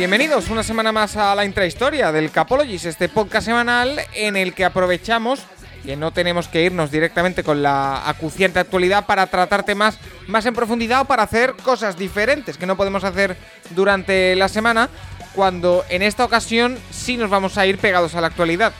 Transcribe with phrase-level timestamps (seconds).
[0.00, 4.64] Bienvenidos una semana más a la intrahistoria del Capologis, este podcast semanal en el que
[4.64, 5.40] aprovechamos
[5.84, 10.54] que no tenemos que irnos directamente con la acuciante actualidad para tratar temas más en
[10.54, 13.36] profundidad o para hacer cosas diferentes que no podemos hacer
[13.76, 14.88] durante la semana,
[15.34, 18.72] cuando en esta ocasión sí nos vamos a ir pegados a la actualidad.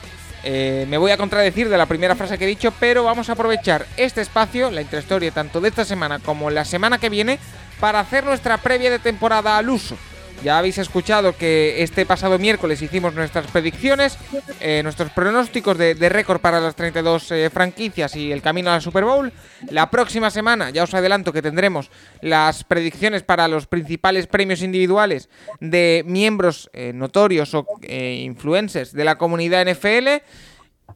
[0.43, 3.33] Eh, me voy a contradecir de la primera frase que he dicho, pero vamos a
[3.33, 7.37] aprovechar este espacio, la intrahistoria, tanto de esta semana como la semana que viene,
[7.79, 9.95] para hacer nuestra previa de temporada al uso.
[10.43, 14.17] Ya habéis escuchado que este pasado miércoles hicimos nuestras predicciones,
[14.59, 18.81] eh, nuestros pronósticos de, récord para las 32 eh, franquicias y el camino a la
[18.81, 19.31] Super Bowl.
[19.69, 25.29] La próxima semana, ya os adelanto que tendremos las predicciones para los principales premios individuales
[25.59, 30.23] de miembros eh, notorios o influencers de la comunidad NFL.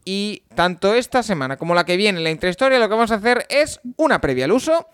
[0.05, 3.45] Y tanto esta semana como la que viene, la intrahistoria, lo que vamos a hacer
[3.49, 4.87] es una previa al uso.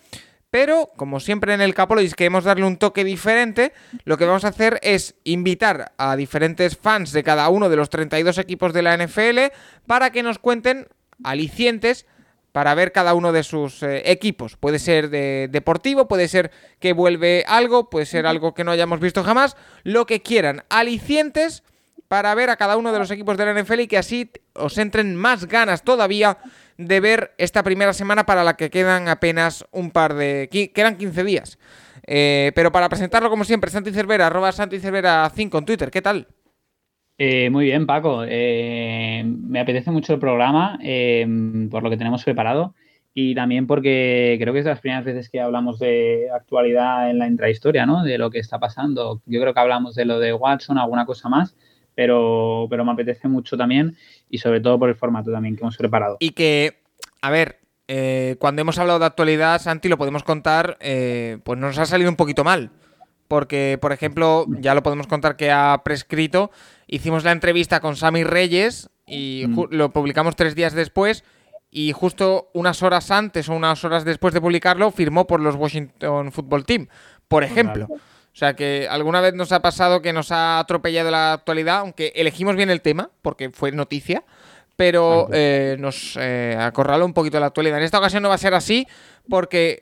[0.51, 3.71] Pero, como siempre en el Capolois queremos darle un toque diferente,
[4.03, 7.89] lo que vamos a hacer es invitar a diferentes fans de cada uno de los
[7.89, 9.55] 32 equipos de la NFL
[9.87, 10.89] para que nos cuenten
[11.23, 12.05] alicientes
[12.51, 14.57] para ver cada uno de sus eh, equipos.
[14.57, 18.99] Puede ser de deportivo, puede ser que vuelve algo, puede ser algo que no hayamos
[18.99, 20.65] visto jamás, lo que quieran.
[20.69, 21.63] Alicientes
[22.09, 24.77] para ver a cada uno de los equipos de la NFL y que así os
[24.77, 26.39] entren más ganas todavía
[26.87, 30.49] de ver esta primera semana para la que quedan apenas un par de...
[30.73, 31.59] quedan 15 días.
[32.07, 36.01] Eh, pero para presentarlo como siempre, Santi Cervera, arroba Santi Cervera 5 en Twitter, ¿qué
[36.01, 36.27] tal?
[37.17, 38.23] Eh, muy bien, Paco.
[38.27, 40.79] Eh, me apetece mucho el programa
[41.69, 42.73] por lo que tenemos preparado
[43.13, 47.19] y también porque creo que es de las primeras veces que hablamos de actualidad en
[47.19, 48.03] la intrahistoria, ¿no?
[48.03, 49.21] De lo que está pasando.
[49.25, 51.55] Yo creo que hablamos de lo de Watson, alguna cosa más,
[51.93, 53.95] pero, pero me apetece mucho también
[54.31, 56.17] y sobre todo por el formato también que hemos preparado.
[56.19, 56.79] Y que,
[57.21, 61.77] a ver, eh, cuando hemos hablado de actualidad, Santi, lo podemos contar, eh, pues nos
[61.77, 62.71] ha salido un poquito mal.
[63.27, 66.51] Porque, por ejemplo, ya lo podemos contar que ha prescrito.
[66.87, 69.67] Hicimos la entrevista con Sammy Reyes y mm.
[69.71, 71.23] lo publicamos tres días después.
[71.69, 76.31] Y justo unas horas antes o unas horas después de publicarlo, firmó por los Washington
[76.31, 76.87] Football Team,
[77.27, 77.87] por ejemplo.
[78.33, 82.13] O sea que alguna vez nos ha pasado que nos ha atropellado la actualidad, aunque
[82.15, 84.23] elegimos bien el tema, porque fue noticia,
[84.77, 87.77] pero eh, nos eh, acorraló un poquito la actualidad.
[87.77, 88.87] En esta ocasión no va a ser así,
[89.29, 89.81] porque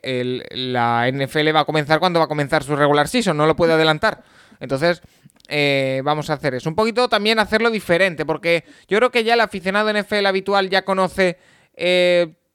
[0.52, 3.74] la NFL va a comenzar cuando va a comenzar su regular season, no lo puede
[3.74, 4.24] adelantar.
[4.60, 5.02] Entonces,
[5.48, 6.70] eh, vamos a hacer eso.
[6.70, 10.84] Un poquito también hacerlo diferente, porque yo creo que ya el aficionado NFL habitual ya
[10.84, 11.38] conoce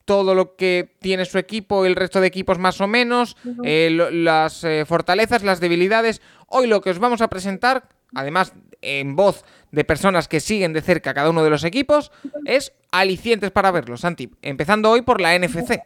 [0.05, 4.65] todo lo que tiene su equipo, el resto de equipos más o menos, eh, las
[4.65, 6.21] eh, fortalezas, las debilidades.
[6.47, 10.83] Hoy lo que os vamos a presentar, además en voz de personas que siguen de
[10.83, 12.13] cerca cada uno de los equipos,
[12.45, 14.31] es alicientes para verlos, Santi.
[14.43, 15.81] Empezando hoy por la NFC.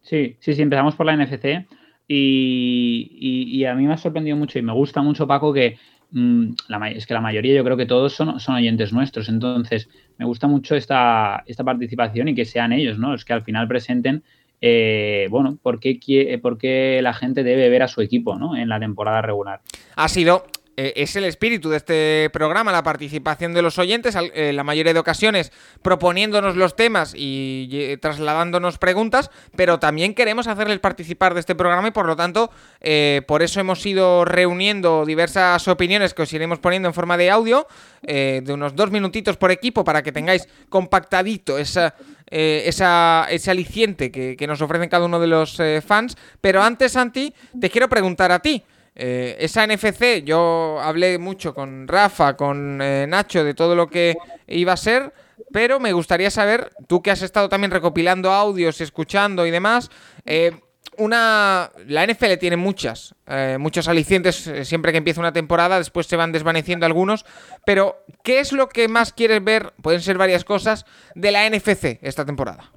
[0.00, 1.66] Sí, sí, sí, empezamos por la NFC.
[2.08, 5.78] y, a mí me ha sorprendido mucho y me gusta mucho, Paco, que
[6.12, 6.54] Mm,
[6.94, 9.28] es que la mayoría, yo creo que todos son, son oyentes nuestros.
[9.28, 9.88] Entonces,
[10.18, 13.12] me gusta mucho esta, esta participación y que sean ellos, ¿no?
[13.12, 14.22] Los que al final presenten,
[14.60, 18.56] eh, bueno, por qué, por qué la gente debe ver a su equipo, ¿no?
[18.56, 19.60] En la temporada regular.
[19.96, 20.44] Ha sido
[20.82, 24.94] eh, es el espíritu de este programa, la participación de los oyentes, en la mayoría
[24.94, 25.52] de ocasiones
[25.82, 31.90] proponiéndonos los temas y, trasladándonos preguntas, pero también queremos hacerles participar de este programa y
[31.90, 36.88] por lo tanto, eh, por eso hemos ido reuniendo diversas opiniones que os iremos poniendo
[36.88, 37.66] en forma de audio,
[38.02, 41.94] eh, de unos dos minutitos por equipo para que tengáis compactadito esa,
[42.30, 46.16] esa, ese aliciente que, que, nos ofrecen cada uno de los fans.
[46.40, 48.64] Pero antes, Santi, te quiero preguntar a ti.
[49.02, 54.14] Eh, esa NFC, yo hablé mucho con Rafa, con eh, Nacho de todo lo que
[54.46, 55.14] iba a ser,
[55.50, 59.90] pero me gustaría saber, tú que has estado también recopilando audios, escuchando y demás,
[60.26, 60.52] eh,
[60.98, 63.14] una la NFL tiene muchas,
[63.58, 67.24] muchos alicientes siempre que empieza una temporada, después se van desvaneciendo algunos,
[67.64, 69.72] pero ¿qué es lo que más quieres ver?
[69.80, 72.70] Pueden ser varias cosas de la NFC esta temporada.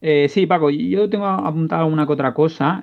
[0.00, 2.82] sí, Paco, yo tengo apuntado una que otra cosa.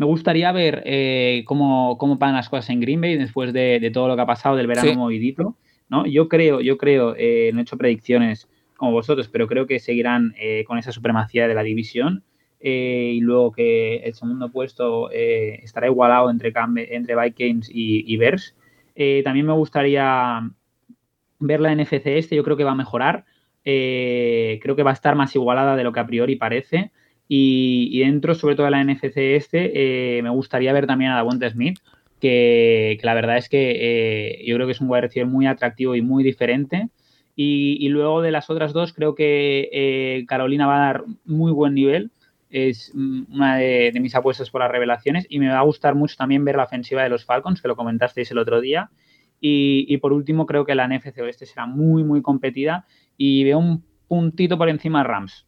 [0.00, 4.08] Me gustaría ver eh, cómo, cómo van las cosas en Green Bay después de, todo
[4.08, 5.58] lo que ha pasado del verano movidito.
[5.90, 6.06] ¿no?
[6.06, 8.48] Yo creo, yo creo, eh, no he hecho predicciones
[8.78, 12.24] como vosotros, pero creo que seguirán eh, con esa supremacía de la división.
[12.62, 16.54] y luego que el segundo puesto estará igualado entre,
[16.94, 18.56] entre Vikings y, y Bears.
[19.22, 20.50] también me gustaría
[21.40, 23.26] ver la NFC este, yo creo que va a mejorar.
[23.62, 26.90] creo que va a estar más igualada de lo que a priori parece.
[27.32, 29.70] Y, dentro, sobre todo de la NFC este,
[30.18, 31.78] eh, me gustaría ver también a Davonte Smith,
[32.20, 35.94] que, la verdad es que eh, yo creo que es un wide receiver muy atractivo
[35.94, 36.88] y muy diferente.
[37.36, 41.74] Y, luego de las otras dos, creo que eh, Carolina va a dar muy buen
[41.74, 42.10] nivel.
[42.50, 46.16] es mm, una de, mis apuestas por las revelaciones y me va a gustar mucho
[46.18, 48.90] también ver la ofensiva de los Falcons, que lo comentasteis el otro día.
[49.40, 52.86] Y, por último, creo que la NFC Oeste será muy, muy competida
[53.16, 55.46] y veo un puntito por encima de Rams.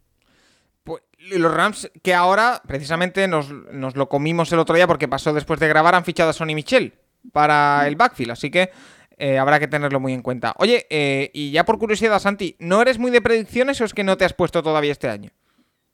[0.85, 5.61] Pues, los Rams, que ahora precisamente nos, lo comimos el otro día porque pasó después
[5.61, 6.95] de grabar, han fichado a Sonny Michel
[7.33, 8.71] para el backfield, así que
[9.19, 10.55] eh, habrá que tenerlo muy en cuenta.
[10.59, 14.05] Oye, eh, y ya por curiosidad, Santi, ¿no eres muy de predicciones o es que
[14.05, 15.31] no te has puesto todavía este año?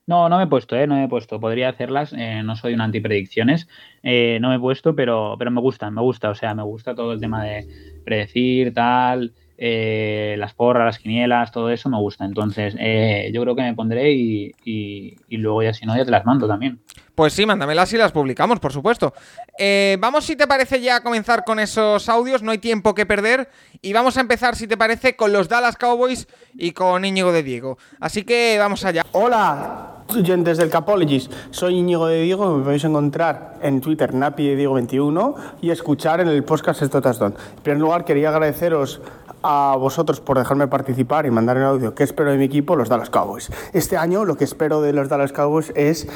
[0.09, 0.87] No, no me he puesto, ¿eh?
[0.87, 1.39] No me he puesto.
[1.39, 2.15] Podría hacerlas.
[2.17, 3.69] Eh, no soy un antipredicciones.
[4.03, 6.31] Eh, no me he puesto, pero, pero me gustan, me gusta.
[6.31, 11.51] O sea, me gusta todo el tema de predecir, tal, eh, las porras, las quinielas,
[11.51, 12.25] todo eso me gusta.
[12.25, 16.13] Entonces, eh, yo creo que me pondré y, y, luego ya si no, ya te
[16.13, 16.79] las mando también.
[17.19, 19.13] Pues sí, mándamelas y las publicamos, por supuesto.
[19.59, 23.07] Eh, vamos, si te parece, ya a comenzar con esos audios, no hay tiempo que
[23.07, 23.49] perder.
[23.83, 27.43] Y vamos a empezar, si te parece, con los Dallas Cowboys y con Íñigo de
[27.43, 27.77] Diego.
[27.99, 29.05] Así que vamos allá.
[29.11, 31.33] Hola, oyentes del Capologist.
[31.51, 36.29] Soy Íñigo de Diego, me podéis encontrar en Twitter, Napi de Diego21 y escuchar en
[36.29, 37.35] el podcast Estotas En
[37.65, 39.01] primer lugar, quería agradeceros
[39.43, 41.97] a vosotros por dejarme participar y mandar el audio.
[41.97, 42.77] ¿Qué espero de mi equipo?
[42.77, 43.51] Los Dallas Cowboys.
[43.73, 46.07] Este año lo que espero de los Dallas Cowboys es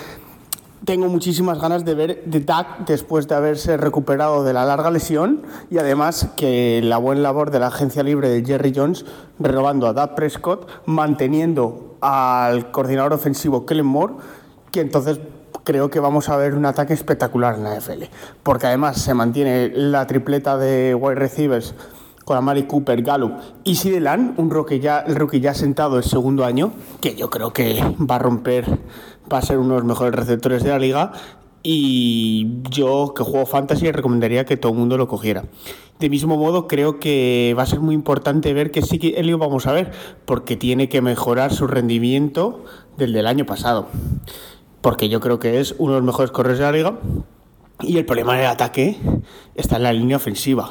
[0.84, 5.43] tengo muchísimas ganas de ver de Dak después de haberse recuperado de la larga lesión
[5.70, 9.05] y además que la buena labor de la agencia libre de Jerry Jones
[9.38, 14.14] renovando a Dak Prescott, manteniendo al coordinador ofensivo Kellen Moore,
[14.70, 15.20] que entonces
[15.64, 18.05] creo que vamos a ver un ataque espectacular en la NFL,
[18.43, 21.75] porque además se mantiene la tripleta de wide receivers
[22.25, 23.32] con Amari Cooper, Gallup
[23.64, 27.52] y Sidelan, un rookie ya, el rookie ya sentado el segundo año, que yo creo
[27.52, 28.78] que va a romper
[29.31, 31.13] va a ser uno de los mejores receptores de la liga
[31.63, 35.45] y yo que juego fantasy recomendaría que todo el mundo lo cogiera.
[36.01, 39.39] De mismo modo creo que va a ser muy importante ver que sí que Elio
[39.39, 39.93] vamos a ver
[40.25, 42.65] porque tiene que mejorar su rendimiento
[42.97, 43.87] del del año pasado.
[44.81, 46.99] Porque yo creo que es uno de los mejores corredores de la liga
[47.83, 48.97] y el problema del ataque
[49.55, 50.71] está en la línea ofensiva,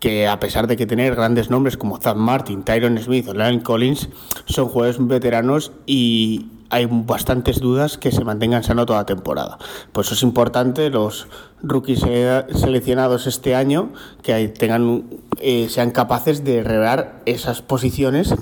[0.00, 3.62] que a pesar de que tener grandes nombres como Zach Martin, Tyron Smith o Lane
[3.62, 4.08] Collins,
[4.46, 9.58] son jugadores veteranos y hay bastantes dudas que se mantengan sano toda la temporada.
[9.92, 11.26] Por eso es importante los
[11.62, 13.92] rookies seleccionados este año
[14.22, 15.04] que tengan,
[15.40, 18.34] eh, sean capaces de revelar esas posiciones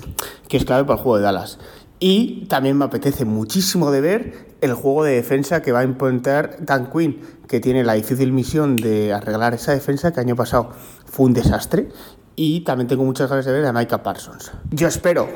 [0.47, 1.59] que es clave para el juego de Dallas.
[1.99, 6.57] Y también me apetece muchísimo de ver el juego de defensa que va a implementar
[6.59, 10.71] Dan Quinn, que tiene la difícil misión de arreglar esa defensa que año pasado
[11.05, 11.89] fue un desastre.
[12.35, 14.51] Y también tengo muchas ganas de ver a Micah Parsons.
[14.71, 15.27] Yo espero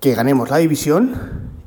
[0.00, 1.14] que ganemos la división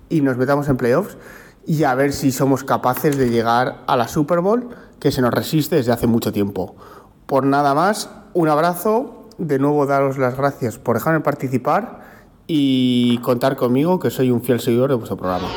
[0.10, 1.18] y nos metamos en playoffs
[1.66, 4.70] y a ver si somos capaces de llegar a la Super Bowl
[5.00, 6.76] que se nos resiste desde hace mucho tiempo.
[7.26, 9.14] Por nada más, un abrazo.
[9.38, 12.02] De nuevo daros las gracias por dejarme participar
[12.48, 15.48] y contar conmigo, que soy un fiel seguidor de vuestro programa.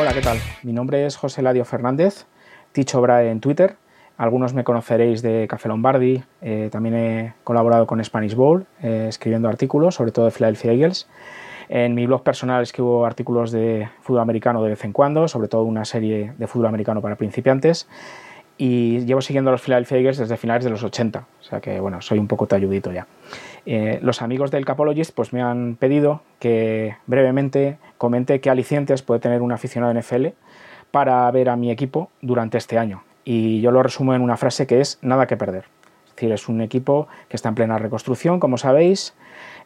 [0.00, 0.38] Hola, ¿qué tal?
[0.62, 2.26] Mi nombre es José Ladio Fernández,
[2.70, 3.74] Tichobra en Twitter.
[4.16, 6.22] Algunos me conoceréis de Café Lombardi.
[6.40, 11.08] Eh, también he colaborado con Spanish Bowl, eh, escribiendo artículos, sobre todo de Philadelphia Eagles.
[11.68, 15.64] En mi blog personal escribo artículos de fútbol americano de vez en cuando, sobre todo
[15.64, 17.88] una serie de fútbol americano para principiantes
[18.58, 21.78] y llevo siguiendo a los Philadelphia Eagles desde finales de los 80, o sea que
[21.78, 23.06] bueno, soy un poco talludito ya.
[23.64, 29.20] Eh, los amigos del Capologist pues me han pedido que brevemente comente qué alicientes puede
[29.20, 30.28] tener un aficionado NFL
[30.90, 33.02] para ver a mi equipo durante este año.
[33.24, 35.64] Y yo lo resumo en una frase que es nada que perder.
[36.06, 39.14] Es decir, es un equipo que está en plena reconstrucción, como sabéis.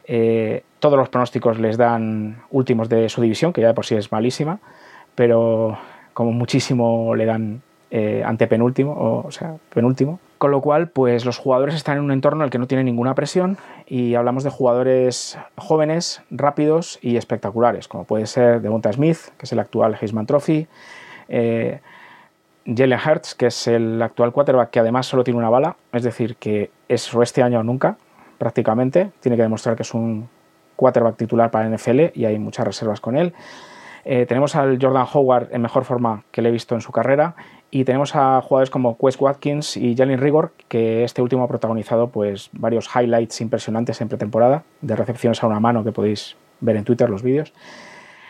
[0.05, 3.95] Eh, todos los pronósticos les dan últimos de su división, que ya de por sí
[3.95, 4.59] es malísima,
[5.15, 5.77] pero
[6.13, 7.61] como muchísimo le dan
[7.95, 10.19] eh, antepenúltimo, o, sea, penúltimo.
[10.39, 12.87] Con lo cual, pues los jugadores están en un entorno en el que no tienen
[12.87, 19.19] ninguna presión y hablamos de jugadores jóvenes, rápidos y espectaculares, como puede ser Devonta Smith,
[19.37, 20.65] que es el actual Heisman Trophy,
[21.29, 21.81] eh,
[22.65, 26.35] Jalen Hurts, que es el actual quarterback que además solo tiene una bala, es decir,
[26.37, 27.97] que es este año o nunca,
[28.39, 29.11] prácticamente.
[29.19, 30.27] Tiene que demostrar que es un
[30.77, 33.35] quarterback titular para NFL y hay muchas reservas con él.
[34.03, 37.35] Eh, tenemos al Jordan Howard en mejor forma que le he visto en su carrera
[37.73, 42.09] y tenemos a jugadores como Quest Watkins y Jalen Rigor, que este último ha protagonizado
[42.09, 46.83] pues, varios highlights impresionantes en pretemporada, de recepciones a una mano que podéis ver en
[46.83, 47.51] Twitter los vídeos.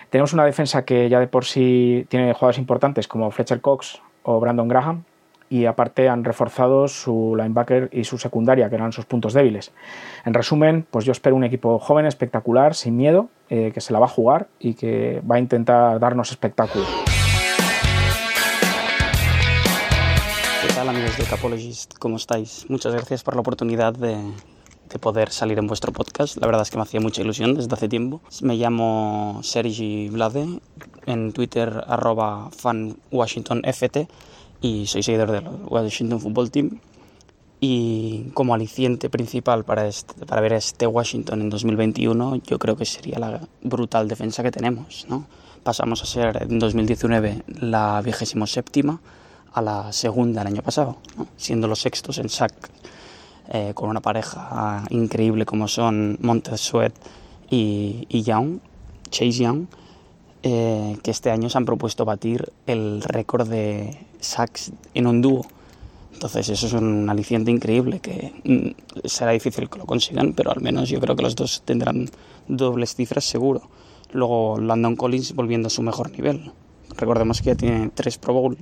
[0.10, 4.40] Tenemos una defensa que ya de por sí tiene jugadores importantes como Fletcher Cox o
[4.40, 5.04] Brandon Graham,
[5.50, 9.74] y aparte han reforzado su linebacker y su secundaria, que eran sus puntos débiles.
[10.24, 14.00] En resumen, pues yo espero un equipo joven, espectacular, sin miedo, eh, que se la
[14.00, 16.86] va a jugar y que va a intentar darnos espectáculo.
[20.90, 21.98] Amigos de Capologist?
[21.98, 22.66] ¿Cómo estáis?
[22.68, 24.18] Muchas gracias por la oportunidad de,
[24.90, 26.36] de poder salir en vuestro podcast.
[26.38, 28.22] La verdad es que me hacía mucha ilusión desde hace tiempo.
[28.42, 30.60] Me llamo Sergi Vlade,
[31.06, 33.98] en Twitter arroba fanwashingtonft
[34.62, 36.80] y soy seguidor del Washington Football Team.
[37.62, 42.86] Y como aliciente principal para, este, para ver este Washington en 2021, yo creo que
[42.86, 45.06] sería la brutal defensa que tenemos.
[45.08, 45.28] ¿no?
[45.64, 49.00] Pasamos a ser en 2019 la vigésimo séptima
[49.54, 50.98] a la segunda el año pasado,
[51.38, 52.54] siendo los sextos en sack
[53.50, 56.94] eh, con una pareja increíble como son Montez Sweat
[57.50, 58.60] y, Young,
[59.10, 59.66] Chase Young,
[60.42, 65.46] eh, que este año se han propuesto batir el récord de sacks en un dúo
[66.24, 70.62] entonces eso es un aliciente increíble que mm, será difícil que lo consigan, pero al
[70.62, 72.10] menos yo creo que los dos tendrán
[72.48, 73.64] dobles cifras seguro.
[74.14, 76.52] Luego Landon Collins volviendo a su mejor nivel.
[76.98, 78.58] Recordemos que ya tiene tres Pro Bowl.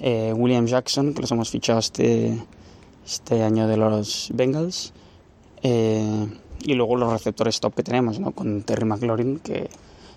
[0.00, 2.38] Eh, William Jackson, que los hemos fichado este,
[3.04, 4.92] este año de los Bengals.
[5.62, 6.26] Eh,
[6.62, 8.32] y luego los receptores top que tenemos, ¿no?
[8.32, 9.70] Con Terry McLaurin, que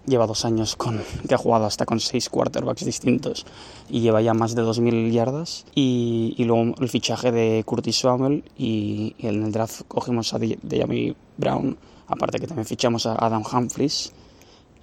[0.05, 3.45] lleva dos años con, que ha jugado hasta con seis quarterbacks distintos
[3.89, 5.65] y lleva ya más de 2.000 yardas.
[5.75, 11.15] Y, y, luego el fichaje de Curtis Samuel y, en el draft cogimos a Jamie
[11.37, 14.13] Brown, aparte que también fichamos a Adam Humphries.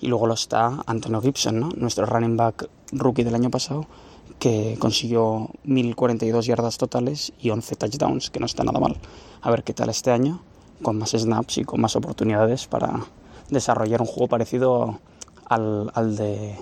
[0.03, 1.69] Y luego lo está Antonio Gibson, ¿no?
[1.77, 3.87] nuestro running back rookie del año pasado,
[4.41, 8.97] que consiguió 1.042 yardas totales y 11 touchdowns, que no está nada mal.
[9.43, 10.43] A ver qué tal este año,
[10.83, 13.05] con más snaps y con más oportunidades para
[13.51, 14.99] desarrollar un juego parecido
[15.45, 16.57] al, al de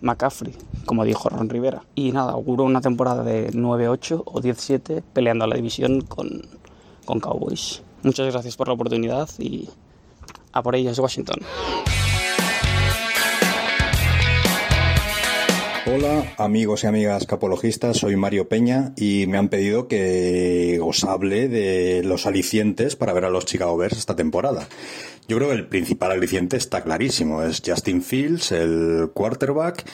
[0.00, 0.54] McCaffrey,
[0.86, 1.82] como dijo Ron Rivera.
[1.96, 6.46] Y nada, auguro una temporada de 9-8 o 10-7 peleando a la división con,
[7.04, 7.82] con Cowboys.
[8.04, 9.68] Muchas gracias por la oportunidad y
[10.52, 11.40] a por ellos Washington.
[15.90, 21.48] Hola amigos y amigas capologistas, soy Mario Peña y me han pedido que os hable
[21.48, 24.68] de los alicientes para ver a los Chicago Bears esta temporada.
[25.28, 27.42] Yo creo que el principal aliciente está clarísimo.
[27.42, 29.86] Es Justin Fields, el quarterback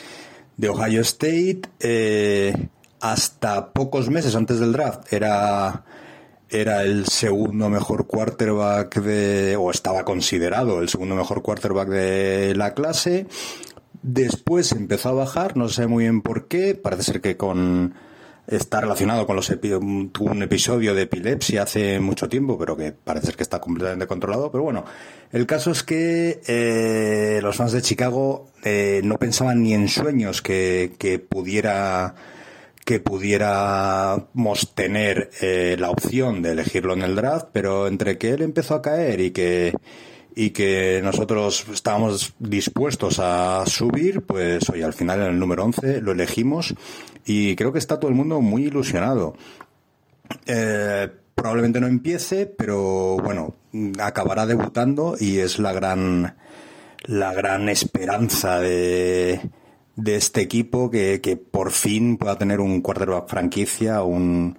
[0.57, 1.63] de Ohio State.
[1.79, 2.53] Eh,
[3.01, 5.85] hasta pocos meses antes del draft era,
[6.51, 12.75] era el segundo mejor quarterback de, o estaba considerado el segundo mejor quarterback de la
[12.75, 13.29] clase.
[14.07, 16.75] Después empezó a bajar, no sé muy bien por qué.
[16.75, 17.95] Parece ser que con
[18.47, 23.43] está relacionado con los un episodio de epilepsia hace mucho tiempo, pero que parece que
[23.43, 24.53] está completamente controlado.
[24.53, 24.85] Pero bueno,
[25.33, 30.43] el caso es que eh, los fans de Chicago eh, no pensaban ni en sueños
[30.43, 32.15] que, que pudiera
[32.85, 38.43] que pudiéramos tener eh, la opción de elegirlo en el draft, pero entre que él
[38.43, 39.73] empezó a caer y que
[40.35, 46.01] y que nosotros estábamos dispuestos a subir, pues hoy al final en el número 11
[46.01, 46.75] lo elegimos
[47.25, 49.37] y creo que está todo el mundo muy ilusionado.
[50.47, 53.55] Eh, probablemente no empiece, pero bueno,
[54.01, 56.37] acabará debutando y es la gran,
[57.05, 59.41] la gran esperanza de,
[59.95, 64.59] de este equipo que, que por fin pueda tener un quarterback franquicia, un,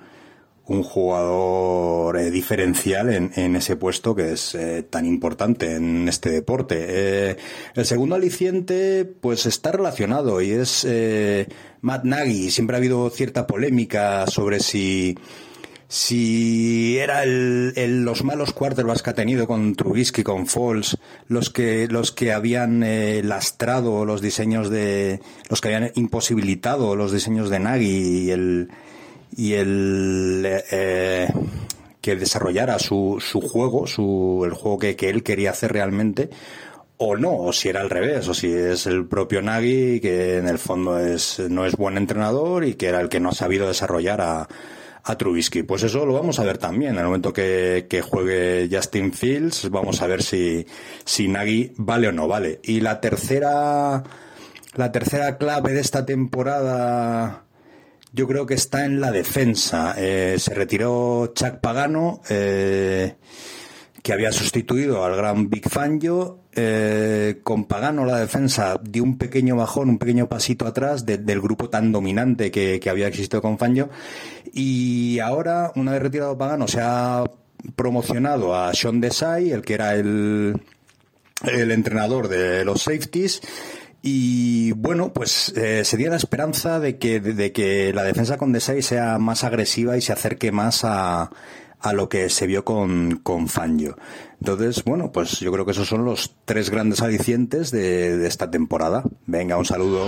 [0.68, 6.32] un jugador eh, diferencial en, en, ese puesto que es eh, tan importante en este
[6.32, 6.86] deporte.
[6.88, 7.38] Eh,
[7.76, 10.88] el segundo aliciente, pues está relacionado y es
[11.82, 12.50] Matt Nagy.
[12.50, 15.18] Siempre ha habido cierta polémica sobre si
[15.88, 21.88] si era el, los malos quarterbacks que ha tenido con Trubisky, con Foles, los que,
[21.88, 22.84] los que habían
[23.28, 28.72] lastrado los diseños de, los que habían imposibilitado los diseños de Nagy y el,
[29.36, 31.28] y el eh,
[32.02, 36.30] que desarrollara su, su juego, su, el juego que, que él quería hacer realmente,
[36.98, 40.48] o no, o si era al revés, o si es el propio Nagy que en
[40.48, 43.68] el fondo es, no es buen entrenador y que era el que no ha sabido
[43.68, 44.48] desarrollar a,
[45.04, 45.64] a Trubisky.
[45.64, 46.94] Pues eso lo vamos a ver también.
[46.94, 50.66] En el momento que, que juegue Justin Fields, vamos a ver si,
[51.04, 52.60] si Nagy vale o no vale.
[52.64, 54.04] Y la tercera,
[54.76, 57.45] la tercera clave de esta temporada
[58.16, 59.94] yo creo que está en la defensa.
[59.98, 63.16] Eh, se retiró Chuck Pagano, eh,
[64.02, 66.40] que había sustituido al gran Big Fangio.
[66.54, 71.70] Eh, con Pagano la defensa dio un pequeño bajón, un pequeño pasito atrás del grupo
[71.70, 73.90] tan dominante que, había existido con Fangio.
[74.54, 77.26] Y ahora, una vez retirado Pagano, se ha
[77.76, 80.62] promocionado a Sean Desai, el que era el,
[81.44, 83.42] el entrenador de los safeties
[84.08, 88.84] y bueno, pues eh, sería la esperanza de que, de, que la defensa con Desai
[88.84, 91.32] sea más agresiva y se acerque más a,
[91.80, 93.98] a lo que se vio con, con Fangio.
[94.40, 98.52] Entonces, bueno, pues yo creo que esos son los tres grandes alicientes de, de esta
[98.52, 99.04] temporada.
[99.26, 100.06] Venga, un saludo.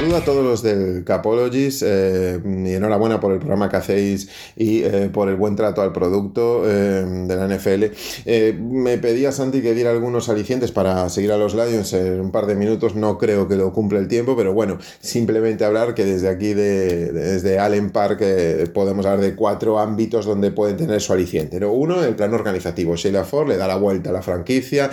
[0.00, 4.82] Saludo a todos los del Capologies eh, y enhorabuena por el programa que hacéis y
[4.82, 8.62] eh, por el buen trato al producto eh, de la NFL.
[8.62, 12.46] me pedía Santi que diera algunos alicientes para seguir a los Lions en un par
[12.46, 12.94] de minutos.
[12.94, 17.12] No creo que lo cumpla el tiempo, pero bueno, simplemente hablar que desde aquí, de,
[17.12, 18.20] desde Allen Park,
[18.72, 21.62] podemos hablar de cuatro ámbitos donde pueden tener su aliciente.
[21.62, 22.96] Uno, el plano organizativo.
[22.96, 24.90] Sheila Ford le da la vuelta a la franquicia,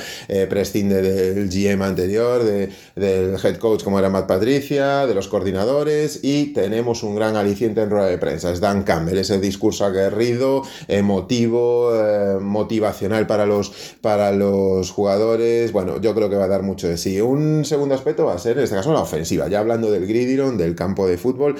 [0.49, 6.53] prescinde del GM anterior, del head coach como era Matt Patricia de los coordinadores y
[6.53, 8.51] tenemos un gran aliciente en rueda de prensa.
[8.51, 15.71] Es Dan Campbell, ese discurso aguerrido, emotivo, eh, motivacional para los, para los jugadores.
[15.71, 17.21] Bueno, yo creo que va a dar mucho de sí.
[17.21, 19.47] Un segundo aspecto va a ser, en este caso, la ofensiva.
[19.47, 21.55] Ya hablando del gridiron, del campo de fútbol,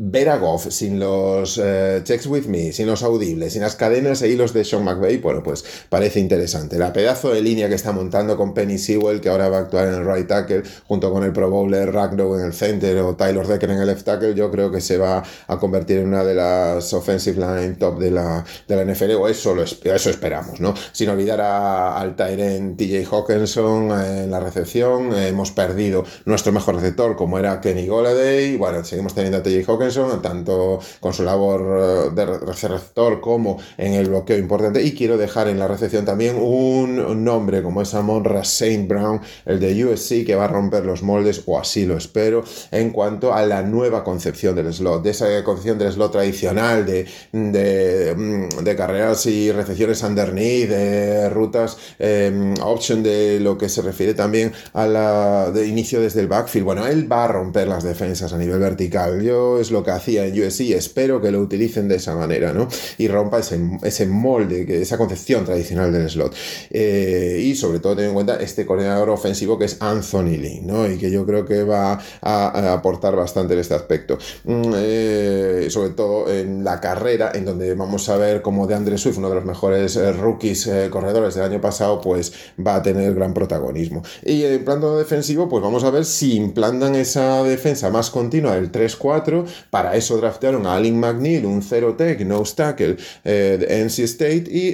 [0.00, 4.22] ver a Goff sin los eh, checks with me, sin los audibles, sin las cadenas
[4.22, 6.78] e hilos de Sean McVay, bueno, pues parece interesante.
[6.78, 9.88] La pedazo de línea que está montando con Penny Sewell, que ahora va a actuar
[9.88, 13.70] en el right tackle, junto con el Pro Bowler Ragnow en el o Tyler Decker
[13.70, 16.92] en el left tackle, yo creo que se va a convertir en una de las
[16.92, 20.74] offensive line top de la, de la NFL, o eso, lo, eso esperamos, ¿no?
[20.92, 27.16] Sin olvidar a, al Tyren TJ Hawkinson en la recepción, hemos perdido nuestro mejor receptor,
[27.16, 32.10] como era Kenny Goladay, bueno, seguimos teniendo a TJ Hawkinson, tanto con su labor eh,
[32.14, 37.24] de receptor como en el bloqueo importante, y quiero dejar en la recepción también un
[37.24, 41.42] nombre como es Amon Saint Brown, el de USC, que va a romper los moldes,
[41.46, 45.78] o así lo espero, en cuanto a la nueva concepción del slot, de esa concepción
[45.78, 53.40] del slot tradicional, de, de, mm, carreras y recepciones underneath, de rutas em, option, de
[53.40, 56.64] lo que se refiere también a la de inicio desde el backfield.
[56.64, 59.20] Bueno, él va a romper las defensas a nivel vertical.
[59.22, 62.68] Yo es lo que hacía en USC, espero que lo utilicen de esa manera, ¿no?
[62.98, 66.34] Y rompa ese, ese molde, esa concepción tradicional del slot.
[66.70, 70.90] Eh, y sobre todo, ten en cuenta este coordinador ofensivo que es Anthony Lee, ¿no?
[70.90, 74.18] Y que yo creo que va a, aportar bastante en este aspecto.
[74.44, 78.98] Mm, eh, sobre todo en la carrera, en donde vamos a ver cómo de Andre
[78.98, 82.32] Swift, uno de los mejores eh, rookies eh, corredores del año pasado, pues
[82.64, 84.02] va a tener gran protagonismo.
[84.24, 88.72] Y en plano defensivo, pues vamos a ver si implantan esa defensa más continua del
[88.72, 89.44] 3-4.
[89.70, 94.72] Para eso draftearon a Alin McNeil, un 0-tech, no tackle de NC State, y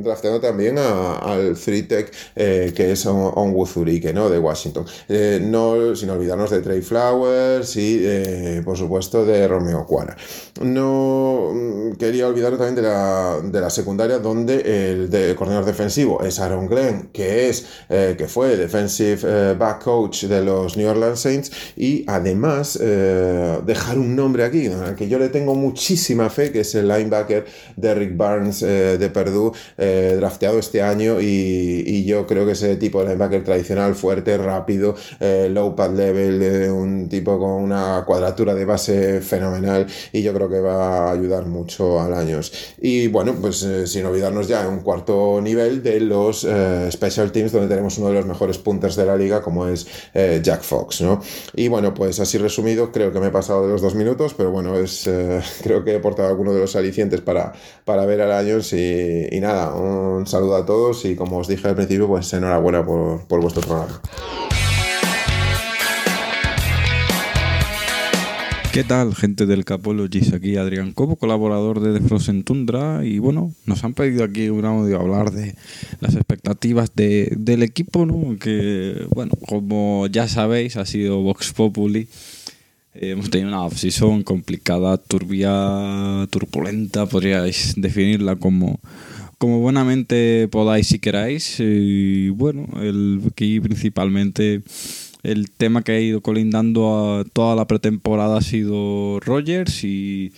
[0.00, 4.30] draftearon también al 3-tech que es Onwuzurike, ¿no?
[4.30, 4.86] De Washington.
[5.42, 10.16] no, sin olvidarnos de Trey Flowers y, eh, por supuesto, de Romeo Cuara.
[10.60, 14.60] No mm, quería olvidar también de la, de la secundaria, donde
[14.92, 19.82] el, de, coordinador defensivo es Aaron Glenn, que, es, eh, que fue defensive eh, back
[19.82, 25.28] coach de los New Orleans Saints, y además dejar un nombre aquí, que yo le
[25.28, 27.44] tengo muchísima fe, que es el linebacker
[27.76, 29.52] de Rick Barnes de Purdue,
[30.16, 34.94] drafteado este año, y, y, yo creo que ese tipo de linebacker tradicional, fuerte, rápido,
[35.50, 36.38] low pad level,
[36.70, 41.46] un tipo con una cuadratura de base fenomenal y yo creo que va a ayudar
[41.46, 42.52] mucho al años.
[42.80, 47.52] Y bueno, pues eh, sin olvidarnos ya un cuarto nivel de los eh, Special Teams
[47.52, 51.00] donde tenemos uno de los mejores punters de la liga como es eh, Jack Fox,
[51.00, 51.20] ¿no?
[51.54, 54.50] Y bueno, pues así resumido, creo que me he pasado de los dos minutos, pero
[54.50, 55.08] bueno, es
[55.62, 57.52] creo que he aportado alguno de los alicientes para,
[57.84, 61.68] para ver al años y, y, nada, un saludo a todos y como os dije
[61.68, 64.00] al principio, pues enhorabuena por, por vuestro programa.
[68.72, 70.32] ¿Qué tal, gente del Capologis?
[70.32, 73.04] Aquí Adrián Cobo, colaborador de The Frozen Tundra.
[73.04, 75.54] Y bueno, nos han pedido aquí un audio hablar de
[76.00, 78.38] las expectativas de, del equipo, ¿no?
[78.38, 82.08] Que, bueno, como ya sabéis, ha sido Vox Populi.
[82.94, 88.80] Eh, hemos tenido una off-season complicada, turbia, turbulenta, podríais definirla como,
[89.36, 91.56] como buenamente podáis si queráis.
[91.60, 94.62] Y bueno, el, aquí principalmente
[95.22, 100.32] el tema que ha ido colindando a toda la pretemporada ha sido Rogers y,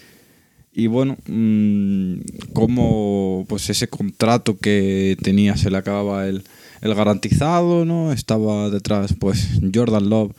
[0.72, 2.16] y bueno, mmm,
[2.52, 6.44] como pues ese contrato que tenía se le acababa el,
[6.82, 8.12] el garantizado, ¿no?
[8.12, 10.32] Estaba detrás pues Jordan Love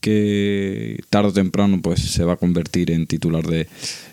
[0.00, 3.68] que tarde o temprano pues se va a convertir en titular de,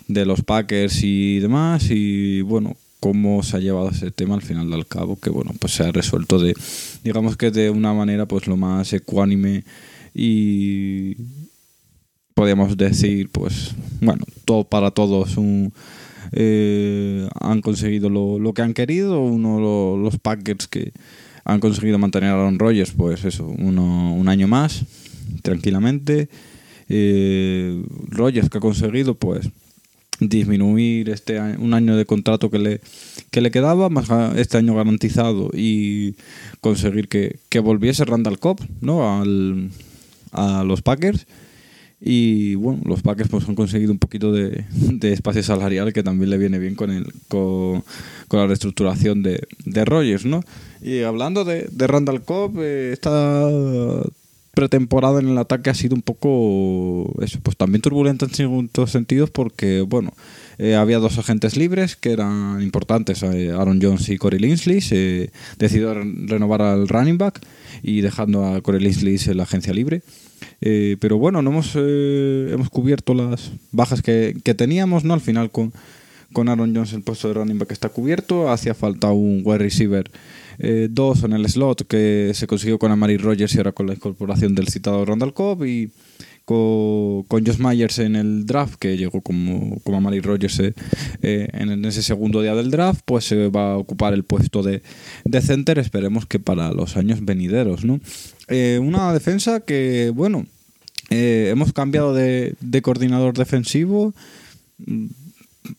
[0.07, 4.69] de los Packers y demás y bueno, cómo se ha llevado ese tema al final
[4.69, 6.53] del cabo, que bueno, pues se ha resuelto de,
[7.03, 9.65] digamos que de una manera pues lo más ecuánime
[10.13, 11.15] y
[12.35, 15.73] podríamos decir, pues, bueno, todo para todos un,
[16.31, 20.93] eh, han conseguido lo, que han querido, uno lo, los Packers que
[21.43, 24.85] han conseguido mantener a Aaron Rodgers, pues eso, uno, un año más,
[25.41, 26.29] tranquilamente.
[26.87, 27.81] Eh,
[28.15, 29.49] que ha conseguido, pues,
[30.21, 32.81] disminuir este un año de contrato que le,
[33.31, 34.07] que le quedaba, más
[34.37, 36.15] este año garantizado y
[36.61, 39.19] conseguir que, que volviese Randall Cobb ¿no?
[39.19, 39.69] Al,
[40.31, 41.25] a los Packers
[41.99, 44.63] Y bueno, los Packers pues han conseguido un poquito de,
[45.01, 47.83] espacio salarial que también le viene bien con, el, con,
[48.31, 50.41] la reestructuración de, de Rogers, ¿no?
[50.81, 53.47] Y hablando de, de Randall Cobb, eh, esta
[54.53, 59.29] pretemporada en el ataque ha sido un poco, eso, pues también turbulenta en ciertos sentidos
[59.29, 60.13] porque, bueno,
[60.57, 65.31] eh, había dos agentes libres que eran importantes, eh, Aaron Jones y Corey Linsley, se
[65.57, 67.39] decidió renovar al running back
[67.81, 70.01] y dejando a Corey Linsley en la agencia libre.
[70.59, 75.13] Eh, pero bueno, no hemos, hemos cubierto las bajas que, teníamos, ¿no?
[75.13, 75.71] Al final con,
[76.33, 80.09] con Aaron Jones el puesto de running back está cubierto, hacía falta un wide receiver
[80.59, 83.93] eh, dos en el slot que se consiguió con Amari Rogers y ahora con la
[83.93, 85.91] incorporación del citado Randall Cobb y
[86.45, 90.59] con, Josh Myers en el draft, que llegó como, como Amari Rogers
[91.21, 94.81] en, ese segundo día del draft, pues se va a ocupar el puesto de,
[95.23, 98.01] de center, esperemos que para los años venideros, ¿no?
[98.53, 100.45] Eh, una defensa que, bueno,
[101.09, 104.13] eh, hemos cambiado de, coordinador defensivo.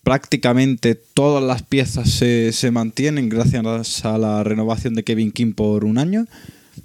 [0.03, 5.99] Prácticamente todas las piezas se, mantienen gracias a la renovación de Kevin King por un
[5.99, 6.27] año.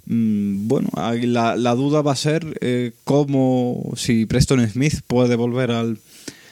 [0.05, 5.71] Mm, bueno, la, la, duda va a ser eh, cómo, si Preston Smith puede volver
[5.71, 5.99] al,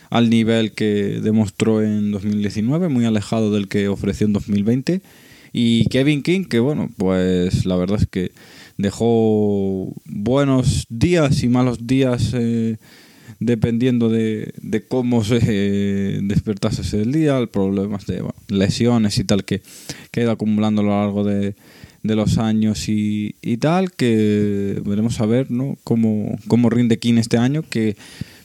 [0.10, 5.02] al nivel que demostró en 2019, muy alejado del que ofreció en 2020.
[5.52, 8.32] Y Kevin King, que bueno, pues la verdad es que
[8.78, 12.78] dejó buenos días y malos días eh,
[13.40, 14.54] dependiendo de,
[14.88, 19.62] cómo se eh, despertase ese día, problemas de lesiones y tal que,
[20.12, 21.56] que ha ido acumulando a lo largo de,
[22.04, 25.76] los años y, tal, que veremos a ver ¿no?
[25.84, 27.96] cómo, cómo rinde King este año, que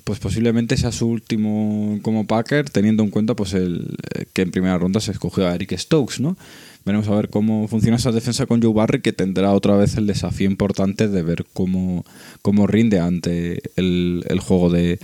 [0.04, 3.96] pues posiblemente sea su último como Packer, teniendo en cuenta pues el
[4.32, 6.36] que en primera ronda se escogió a Eric Stokes, ¿no?
[6.84, 10.06] Veremos a ver cómo funciona esa defensa con Joe Barry, que tendrá otra vez el
[10.06, 12.06] desafío importante de ver cómo,
[12.40, 14.98] cómo rinde ante el, juego de,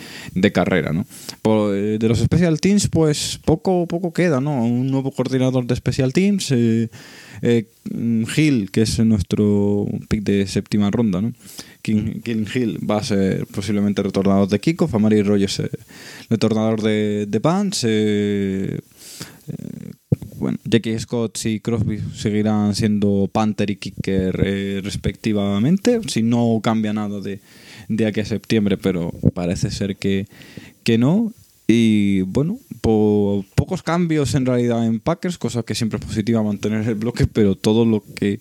[0.54, 0.92] carrera.
[0.92, 1.04] ¿no?
[1.74, 4.64] Eh, de los Special Teams, pues poco, poco queda, ¿no?
[4.64, 6.88] Un nuevo coordinador de Special Teams, eh,
[7.42, 7.66] eh,
[8.36, 11.34] Hill, que es nuestro pick de séptima ronda, ¿no?
[11.82, 15.62] King, Hill va a ser posiblemente retornador de Kiko, Famari Rogers
[16.30, 17.86] retornador de, de Pants,
[20.38, 26.92] bueno, Jackie Scott y Crosby seguirán siendo Panther y Kicker eh, respectivamente, si no cambia
[26.92, 27.40] nada de,
[27.88, 30.26] de, aquí a septiembre, pero parece ser que,
[30.82, 31.32] que no.
[31.68, 36.94] Y bueno, pocos cambios en realidad en Packers, cosa que siempre es positiva mantener el
[36.94, 38.38] bloque, pero todo lo que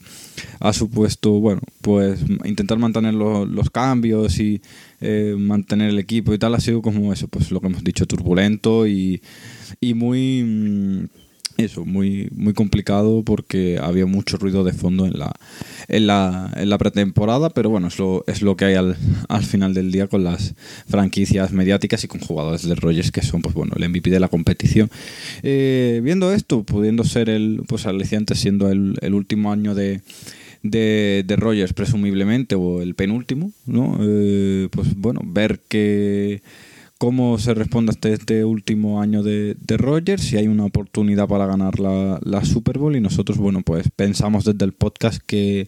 [0.59, 4.61] ha supuesto, bueno, pues intentar mantener los cambios y
[5.01, 8.05] eh, mantener el equipo y tal ha sido como eso, pues lo que hemos dicho,
[8.05, 9.21] turbulento y,
[9.81, 10.43] y muy...
[10.43, 11.24] Mm,
[11.57, 15.31] eso, muy, muy complicado porque había mucho ruido de fondo en la,
[15.87, 18.97] en la, en la pretemporada, pero bueno, es lo, es lo que hay al,
[19.29, 20.55] al, final del día con las
[20.87, 24.27] franquicias mediáticas y con jugadores de Rogers que son pues bueno, el MVP de la
[24.27, 24.89] competición.
[25.43, 30.01] Eh, viendo esto, pudiendo ser el pues aliciente siendo el, el último año de,
[30.63, 33.97] de, de, Rogers presumiblemente o el penúltimo, ¿no?
[34.01, 36.41] Eh, pues bueno, ver que
[36.97, 41.79] cómo se responde este último año de, de Rogers, si hay una oportunidad para ganar
[41.79, 45.67] la, Super Bowl y nosotros, bueno, pues pensamos desde el podcast que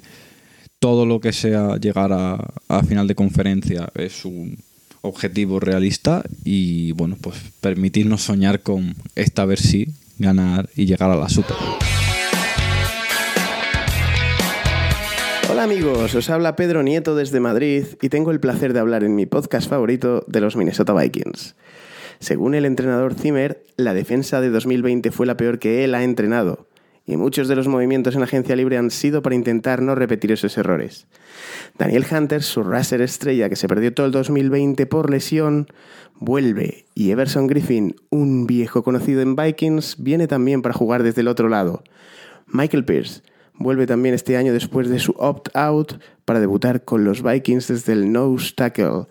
[0.80, 4.58] todo lo que sea llegar a, a final de conferencia es un
[5.02, 9.88] objetivo realista y bueno, pues permitirnos soñar con esta vez sí
[10.20, 11.97] ganar y llegar a la Super Bowl.
[15.50, 19.16] Hola amigos, os habla Pedro Nieto desde Madrid y tengo el placer de hablar en
[19.16, 21.56] mi podcast favorito de los Minnesota Vikings.
[22.20, 26.68] Según el entrenador Zimmer, la defensa de 2020 fue la peor que él ha entrenado,
[27.06, 30.58] y muchos de los movimientos en agencia libre han sido para intentar no repetir esos
[30.58, 31.08] errores.
[31.78, 35.68] Daniel Hunter, su racer estrella que se perdió todo el 2020 por lesión,
[36.16, 41.30] vuelve, y Everson Griffin, un viejo conocido en Vikings, viene también para jugar desde el
[41.30, 41.84] otro lado.
[42.48, 43.22] Michael Pierce,
[43.60, 45.94] Vuelve también este año después de su opt-out
[46.26, 49.08] para debutar con los Vikings desde el nose tackle.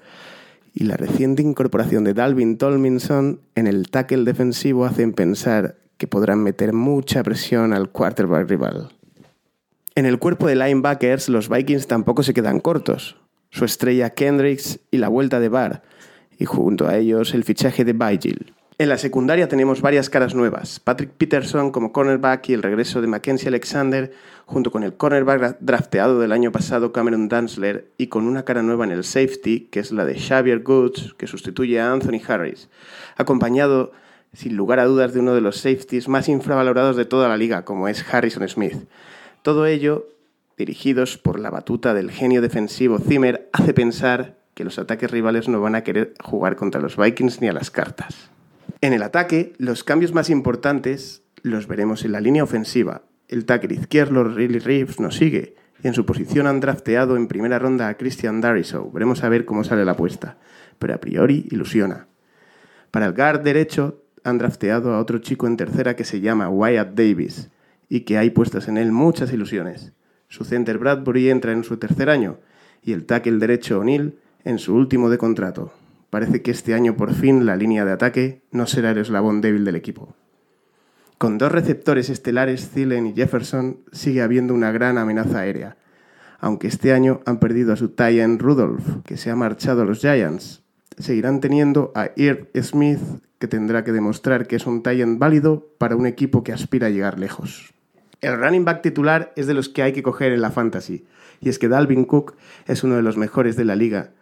[0.73, 6.43] Y la reciente incorporación de Dalvin Tolminson en el tackle defensivo hacen pensar que podrán
[6.43, 8.91] meter mucha presión al quarterback rival.
[9.95, 13.17] En el cuerpo de linebackers, los Vikings tampoco se quedan cortos.
[13.51, 15.83] Su estrella Kendricks y la vuelta de Barr,
[16.39, 18.53] y junto a ellos el fichaje de Vigil.
[18.79, 20.81] En la secundaria tenemos varias caras nuevas.
[20.81, 24.13] Patrick Peterson como cornerback y el regreso de Mackenzie Alexander,
[24.45, 28.85] junto con el cornerback drafteado del año pasado Cameron Danzler, y con una cara nueva
[28.85, 32.69] en el safety, que es la de Xavier Goods, que sustituye a Anthony Harris,
[33.17, 33.93] acompañado,
[34.35, 37.65] sin lugar a dudas, de uno de los safeties más infravalorados de toda la liga,
[37.65, 38.77] como es Harrison Smith.
[39.41, 40.07] Todo ello,
[40.59, 45.63] dirigidos por la batuta del genio defensivo Zimmer, hace pensar que los ataques rivales no
[45.63, 48.36] van a querer jugar contra los Vikings ni a las cartas.
[48.81, 53.03] En el ataque, los cambios más importantes los veremos en la línea ofensiva.
[53.29, 55.55] El tackle izquierdo, Riley Reeves, nos sigue.
[55.83, 58.91] Y en su posición han drafteado en primera ronda a Christian Darisow.
[58.93, 60.39] Veremos a ver cómo sale la apuesta.
[60.79, 62.09] Pero a priori ilusiona.
[62.91, 66.95] Para el guard derecho han drafteado a otro chico en tercera que se llama Wyatt
[66.95, 67.51] Davis
[67.89, 69.93] y que hay puestas en él muchas ilusiones.
[70.29, 72.39] Su center Bradbury entra en su tercer año
[72.83, 75.73] y el tackle derecho O'Neill en su último de contrato.
[76.11, 79.65] Parece que este año por fin la línea de ataque no será el eslabón débil
[79.65, 80.15] del equipo.
[81.19, 85.79] Con dos receptores estelares, Thielen y Jefferson, sigue habiendo una gran amenaza aérea,
[86.39, 90.01] aunque este año han perdido a su Tyen Rudolph, que se ha marchado a los
[90.01, 90.63] Giants.
[90.99, 93.01] Seguirán teniendo a Irv Smith,
[93.39, 96.91] que tendrá que demostrar que es un Tyen válido para un equipo que aspira a
[96.91, 97.73] llegar lejos.
[98.21, 101.07] El running back titular es de los que hay que coger en la fantasy,
[101.41, 102.35] y es que Dalvin Cook
[102.67, 104.13] es uno de los mejores de la liga,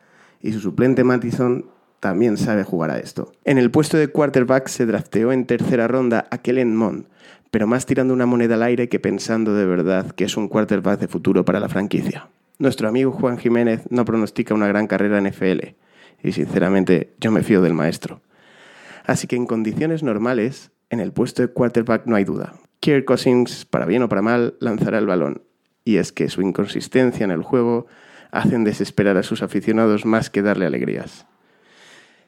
[0.44, 1.64] y su suplente Mattison
[2.00, 3.32] también sabe jugar a esto.
[3.44, 7.06] En el puesto de quarterback se drafteó en tercera ronda a Kellen Mond,
[7.50, 11.00] pero más tirando una moneda al aire que pensando de verdad que es un quarterback
[11.00, 12.28] de futuro para la franquicia.
[12.58, 15.76] Nuestro amigo Juan Jiménez no pronostica una gran carrera en FL,
[16.22, 18.20] y sinceramente yo me fío del maestro.
[19.06, 22.52] Así que en condiciones normales, en el puesto de quarterback no hay duda.
[22.80, 25.40] Kirk Cousins, para bien o para mal, lanzará el balón.
[25.86, 27.86] Y es que su inconsistencia en el juego
[28.34, 31.26] hacen desesperar a sus aficionados más que darle alegrías.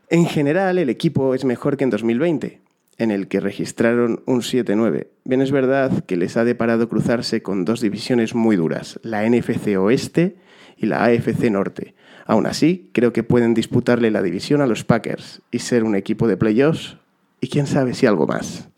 [0.09, 2.61] En general, el equipo es mejor que en 2020,
[2.99, 5.09] en el que registraron un 7-9.
[5.25, 9.77] Bien es verdad que les ha deparado cruzarse con dos divisiones muy duras, la NFC
[9.77, 10.37] Oeste
[10.77, 11.95] y la AFC Norte.
[12.25, 16.29] Aún así, creo que pueden disputarle la división a los Packers y ser un equipo
[16.29, 16.99] de playoffs
[17.41, 18.69] y quién sabe si algo más.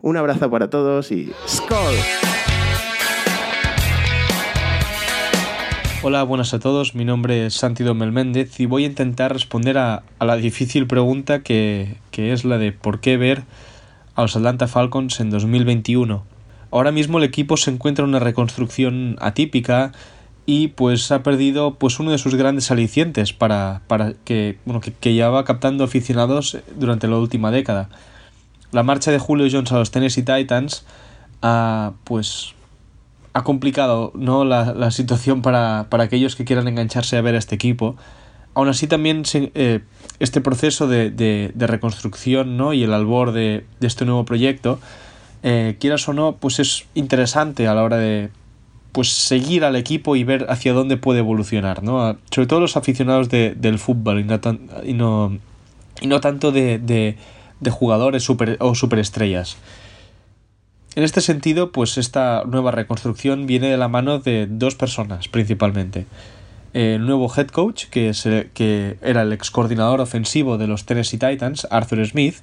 [0.00, 2.29] Un abrazo para todos y ¡Skol!
[6.02, 6.94] Hola, buenas a todos.
[6.94, 11.42] Mi nombre es Santi Domel Méndez y voy a intentar responder a, la difícil pregunta
[11.42, 13.42] que, es la de por qué ver
[14.14, 16.24] a los Atlanta Falcons en 2021.
[16.70, 19.92] Ahora mismo el equipo se encuentra en una reconstrucción atípica
[20.46, 25.12] y pues ha perdido pues uno de sus grandes alicientes para, para que, bueno, que,
[25.12, 27.90] llevaba captando aficionados durante la última década.
[28.72, 30.86] La marcha de Julio Jones a los Tennessee Titans
[32.04, 32.54] pues
[33.32, 34.44] ha complicado ¿no?
[34.44, 37.96] la, la situación para, para, aquellos que quieran engancharse a ver a este equipo.
[38.54, 39.80] Aún así también eh,
[40.18, 42.72] este proceso de, de, reconstrucción ¿no?
[42.72, 44.80] y el albor de, este nuevo proyecto,
[45.42, 48.30] eh, quieras o no, pues es interesante a la hora de
[48.92, 52.18] pues seguir al equipo y ver hacia dónde puede evolucionar, ¿no?
[52.32, 54.40] Sobre todo los aficionados del fútbol y no,
[54.84, 55.38] y no,
[56.00, 59.56] y no tanto de, de jugadores super, o superestrellas.
[60.96, 66.06] En este sentido, pues esta nueva reconstrucción viene de la mano de dos personas principalmente.
[66.72, 71.18] El nuevo head coach, que, es, que era el ex coordinador ofensivo de los Tennessee
[71.18, 72.36] Titans, Arthur Smith,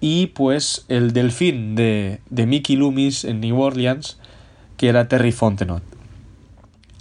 [0.00, 4.18] y pues el delfín de, de Mickey Loomis en New Orleans,
[4.76, 5.82] que era Terry Fontenot.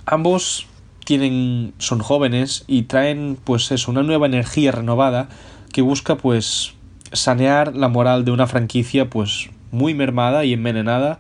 [0.06, 0.68] Ambos
[1.06, 5.30] tienen, son jóvenes y traen pues eso, una nueva energía renovada
[5.72, 6.74] que busca pues
[7.14, 11.20] sanear la moral de una franquicia pues muy mermada y envenenada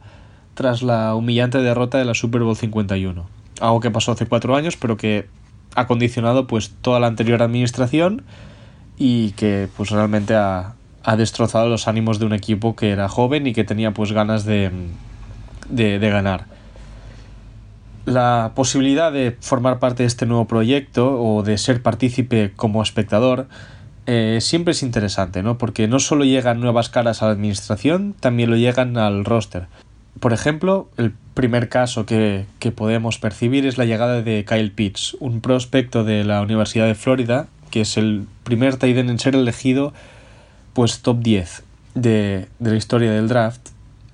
[0.53, 3.25] tras la humillante derrota de la Super Bowl 51.
[3.59, 5.27] Algo que pasó hace cuatro años, pero que
[5.75, 8.23] ha condicionado pues toda la anterior administración
[8.97, 13.47] y que pues realmente ha, ha destrozado los ánimos de un equipo que era joven
[13.47, 14.71] y que tenía pues ganas de,
[15.69, 16.45] de, de ganar.
[18.05, 23.47] La posibilidad de formar parte de este nuevo proyecto o de ser partícipe como espectador
[24.07, 25.57] eh, siempre es interesante, ¿no?
[25.57, 29.67] Porque no solo llegan nuevas caras a la administración, también lo llegan al roster.
[30.21, 35.17] Por ejemplo, el primer caso que, que podemos percibir es la llegada de Kyle Pitts,
[35.19, 39.93] un prospecto de la Universidad de Florida, que es el primer tight en ser elegido
[40.73, 43.69] pues top 10 de, de la historia del draft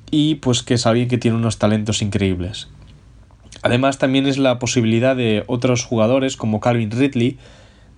[0.10, 2.68] y pues que es alguien que tiene unos talentos increíbles.
[3.62, 7.38] Además también es la posibilidad de otros jugadores como Calvin Ridley,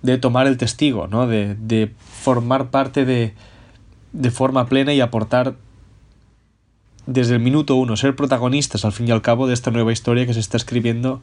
[0.06, 1.26] de tomar el testigo, ¿no?
[1.26, 3.34] de, de formar parte de,
[4.12, 5.56] de forma plena y aportar
[7.06, 10.24] desde el minuto uno, ser protagonistas al fin y al cabo de esta nueva historia
[10.24, 11.20] que se está escribiendo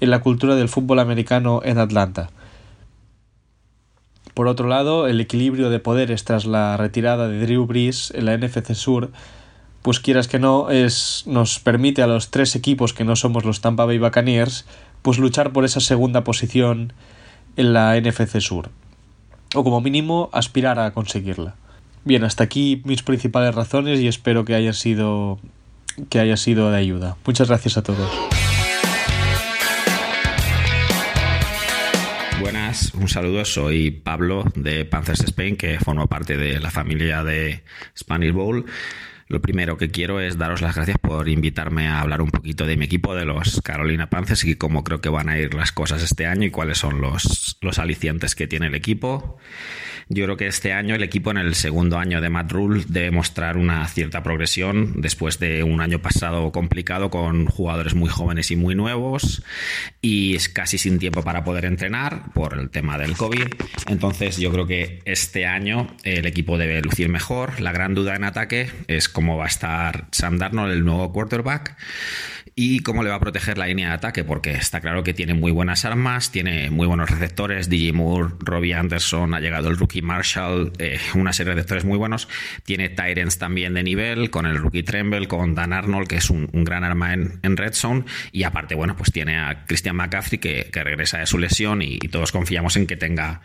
[0.00, 2.30] en la cultura del fútbol americano en Atlanta.
[4.34, 8.36] Por otro lado, el equilibrio de poderes tras la retirada de Drew Brees en la
[8.36, 9.12] NFC Sur,
[9.82, 13.60] pues quieras que no, es, nos permite a los tres equipos que no somos los
[13.60, 14.66] Tampa Bay Buccaneers,
[15.02, 16.92] pues luchar por esa segunda posición
[17.56, 18.70] en la NFC Sur,
[19.54, 21.54] o como mínimo aspirar a conseguirla.
[22.04, 25.38] Bien, hasta aquí mis principales razones y espero que haya sido
[26.10, 27.16] que haya sido de ayuda.
[27.24, 28.10] Muchas gracias a todos.
[32.40, 33.44] Buenas, un saludo.
[33.44, 37.62] Soy Pablo de Panthers Spain, que formo parte de la familia de
[37.96, 38.66] Spanish Bowl.
[39.28, 42.76] Lo primero que quiero es daros las gracias por invitarme a hablar un poquito de
[42.76, 46.02] mi equipo, de los Carolina Panthers y cómo creo que van a ir las cosas
[46.02, 49.38] este año y cuáles son los, los alicientes que tiene el equipo.
[50.08, 52.52] Yo creo que este año el equipo en el segundo año de Matt
[52.88, 58.50] debe mostrar una cierta progresión después de un año pasado complicado con jugadores muy jóvenes
[58.50, 59.42] y muy nuevos
[60.02, 63.46] y es casi sin tiempo para poder entrenar por el tema del COVID.
[63.88, 67.60] Entonces yo creo que este año el equipo debe lucir mejor.
[67.60, 71.76] La gran duda en ataque es cómo va a estar Sam Darnold, el nuevo quarterback
[72.56, 75.34] y cómo le va a proteger la línea de ataque, porque está claro que tiene
[75.34, 80.02] muy buenas armas, tiene muy buenos receptores, DJ Moore, Robbie Anderson, ha llegado el rookie
[80.02, 82.28] Marshall, eh, una serie de receptores muy buenos,
[82.64, 86.48] tiene Tyrants también de nivel, con el rookie Tremble, con Dan Arnold, que es un,
[86.52, 91.18] gran arma en, Red Zone, y aparte, bueno, pues tiene a Christian McCaffrey, que, regresa
[91.18, 93.40] de su lesión, y todos confiamos en que tenga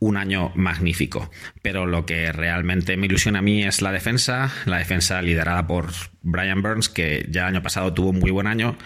[0.00, 1.30] un año magnífico.
[1.62, 5.90] Pero lo que realmente me ilusiona a mí es la defensa, la defensa liderada por
[6.22, 8.76] Brian Burns, que ya el año pasado tuvo un muy buen año,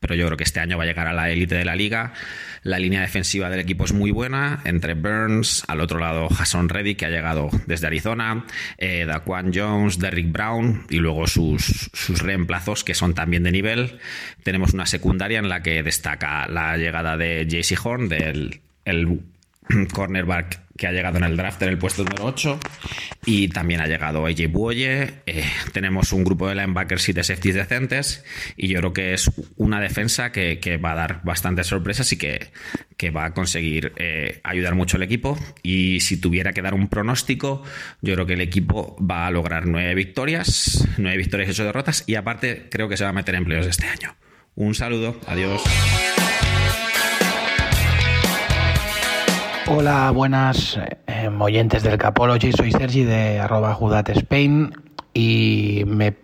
[0.00, 2.12] pero yo creo que este año va a llegar a la élite de la liga.
[2.62, 6.94] La línea defensiva del equipo es muy buena, entre Burns, al otro lado Jason Reddy,
[6.94, 8.44] que ha llegado desde Arizona,
[8.76, 13.98] eh, Daquan Jones, Derrick Brown y luego sus, sus reemplazos, que son también de nivel.
[14.42, 19.22] Tenemos una secundaria en la que destaca la llegada de JC Horn, del el
[19.92, 22.58] cornerback que ha llegado en el draft en el puesto número 8
[23.26, 25.22] y también ha llegado AJ Buoye.
[25.26, 28.24] Eh, tenemos un grupo de linebackers y de safeties decentes
[28.56, 32.50] y yo creo que es una defensa que, va a dar bastantes sorpresas y que,
[33.14, 35.38] va a conseguir eh, ayudar mucho al equipo.
[35.62, 37.62] Y si tuviera que dar un pronóstico,
[38.00, 42.04] yo creo que el equipo va a lograr nueve victorias, nueve victorias y ocho derrotas
[42.06, 44.16] y aparte creo que se va a meter en empleos este año.
[44.54, 45.62] Un saludo, adiós.
[49.66, 52.52] Hola, buenas eh, oyentes del Capology.
[52.52, 54.74] Soy Sergi de arroba Spain
[55.14, 56.14] y me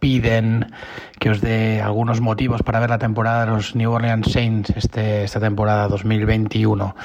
[0.00, 0.72] piden
[1.18, 5.24] que os dé algunos motivos para ver la temporada de los New Orleans Saints este,
[5.24, 6.96] esta temporada 2021.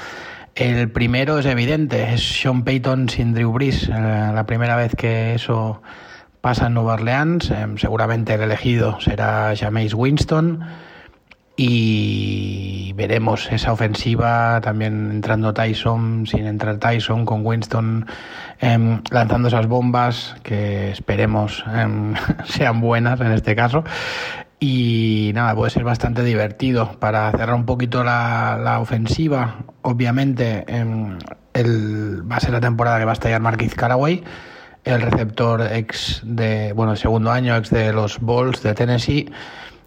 [0.54, 3.88] El primero es evidente, es Sean Payton sin Drew Brees.
[3.90, 5.82] Eh, la primera vez que eso
[6.40, 10.64] pasa en Nueva Orleans, eh, seguramente el elegido será Jameis Winston
[11.56, 18.06] y veremos esa ofensiva también entrando Tyson, sin entrar Tyson, con Winston
[18.60, 22.14] em, lanzando esas bombas que esperemos em,
[22.44, 23.84] sean buenas en este caso.
[24.58, 29.56] Y nada, puede ser bastante divertido para cerrar un poquito la, ofensiva.
[29.82, 31.18] Obviamente, em,
[31.52, 34.24] el, va a ser la temporada que va a estallar Marquis Caraway,
[34.84, 39.30] el receptor ex de, bueno, el segundo año, ex de los Bulls de Tennessee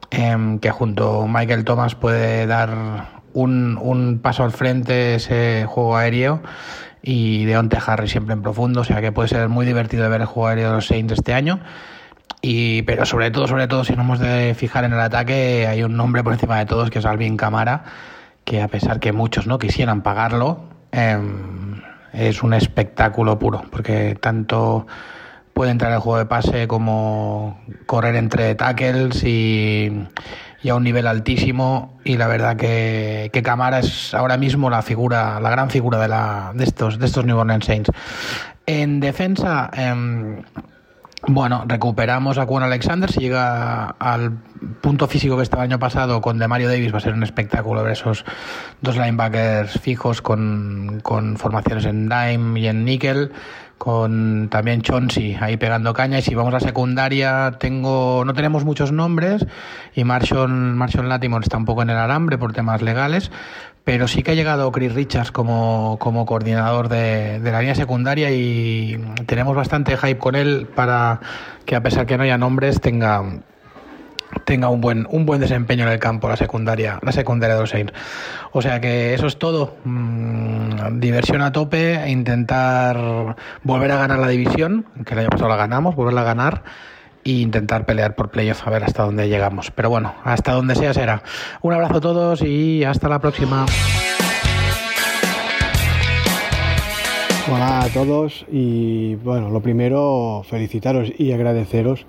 [0.10, 5.98] Em, que junto a Michael Thomas puede dar un, un, paso al frente ese juego
[5.98, 6.41] aéreo
[7.02, 10.28] y Deonte Harry siempre en profundo, o sea que puede ser muy divertido ver el
[10.28, 11.60] juego aéreo de los Saints este año.
[12.41, 15.84] Y, pero sobre todo, sobre todo, si nos hemos de fijar en el ataque, hay
[15.84, 17.84] un nombre por encima de todos que es Alvin Camara,
[18.46, 21.82] que a pesar que muchos no quisieran pagarlo, em,
[22.13, 24.88] es un espectáculo puro, porque tanto
[25.58, 29.91] puede entrar el juego de pase como correr entre tackles y,
[30.70, 35.39] a un nivel altísimo y la verdad que, que, Camara es ahora mismo la figura,
[35.39, 37.89] la gran figura de, la, de, estos, de estos New Orleans Saints.
[38.67, 40.43] En defensa, em,
[41.26, 43.12] bueno, recuperamos a Juan Alexander.
[43.12, 44.38] Si llega al
[44.82, 47.82] punto físico que estaba el año pasado con Demario Davis, va a ser un espectáculo
[47.82, 48.26] ver esos
[48.82, 53.32] dos linebackers fijos con, con formaciones en dime y en níquel
[53.78, 56.20] con también Chonsi ahí pegando caña.
[56.20, 59.46] Y si vamos a secundaria tengo no tenemos muchos nombres
[59.96, 63.32] y Marshall, Marshall Latimore está un poco en el alambre por temas legales
[63.88, 68.30] pero sí que ha llegado Chris Richards como, como coordinador de, de la línea secundaria
[68.32, 71.21] y tenemos bastante hype con él para
[71.63, 73.23] que a pesar que no haya nombres tenga
[74.46, 77.69] tenga un buen, un buen desempeño en el campo, la secundaria, la secundaria de los
[77.69, 77.94] Saints.
[78.52, 79.75] O sea que eso es todo.
[79.83, 85.56] Mm, diversión a tope, intentar volver a ganar la división, que el año pasado la
[85.56, 86.63] ganamos, volverla a ganar
[87.23, 89.71] e intentar pelear por playoff a ver hasta dónde llegamos.
[89.71, 91.23] Pero bueno, hasta donde sea será.
[91.62, 93.65] Un abrazo a todos y hasta la próxima.
[97.50, 102.06] Hola a todos y bueno, lo primero felicitaros y agradeceros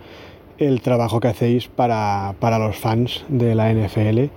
[0.59, 4.31] el trabajo que hacéis para, los fans de la NFL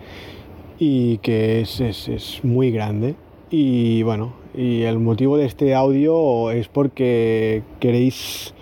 [0.79, 3.15] y que es, es, muy grande.
[3.49, 8.53] Y bueno, y el motivo de este audio es porque queréis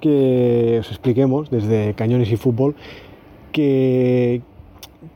[0.00, 2.76] que os expliquemos desde Cañones y Fútbol
[3.52, 4.42] qué,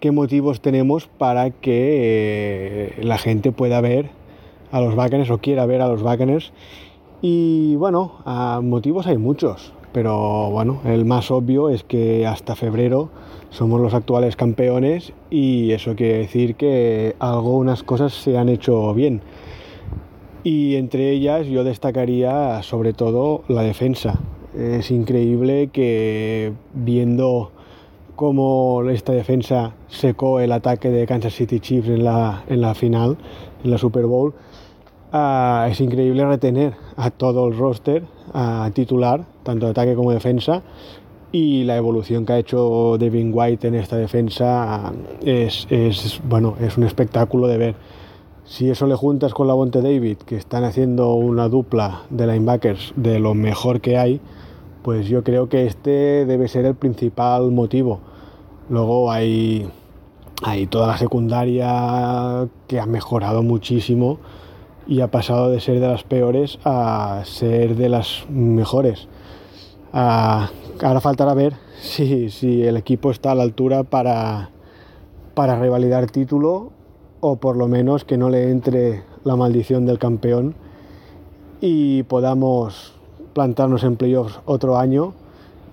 [0.00, 4.10] qué motivos tenemos para que eh, la gente pueda ver
[4.72, 6.52] a los Buccaneers o quiera ver a los Buccaneers.
[7.20, 8.16] Y bueno,
[8.62, 13.10] motivos hay muchos, pero bueno, el más obvio es que hasta febrero
[13.50, 19.20] somos los actuales campeones y eso quiere decir que algunas cosas se han hecho bien.
[20.44, 24.18] Y entre ellas yo destacaría sobre todo la defensa.
[24.58, 27.52] Es increíble que viendo
[28.16, 33.16] cómo esta defensa secó el ataque de Kansas City Chiefs en la, en la final,
[33.64, 34.34] en la Super Bowl,
[35.12, 40.62] ah, es increíble retener a todo el roster a titular, tanto ataque como defensa,
[41.32, 44.92] y la evolución que ha hecho Devin White en esta defensa
[45.24, 47.74] es, es, bueno, es un espectáculo de ver.
[48.44, 52.92] Si eso le juntas con la Bonte David, que están haciendo una dupla de linebackers
[52.96, 54.20] de lo mejor que hay,
[54.82, 58.00] pues yo creo que este debe ser el principal motivo.
[58.68, 59.68] Luego hay,
[60.42, 64.18] hay toda la secundaria que ha mejorado muchísimo
[64.86, 69.08] y ha pasado de ser de las peores a ser de las mejores.
[69.92, 70.50] Ah,
[70.82, 74.50] ahora faltará ver si, si, el equipo está a la altura para,
[75.34, 76.72] para revalidar título
[77.20, 80.54] o por lo menos que no le entre la maldición del campeón
[81.60, 82.94] y podamos
[83.32, 85.14] plantarnos en playoffs otro año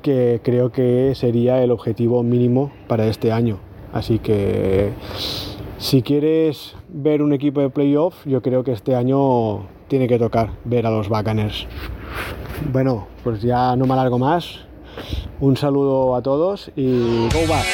[0.02, 3.58] que creo que sería el objetivo mínimo para este año.
[3.92, 4.92] Así que
[5.78, 10.52] si quieres ver un equipo de playoff, yo creo que este año tiene que tocar
[10.66, 11.68] ver a los Buccaneers.
[12.72, 14.60] Bueno, pues ya no me alargo más.
[15.40, 17.66] Un saludo a todos y go back.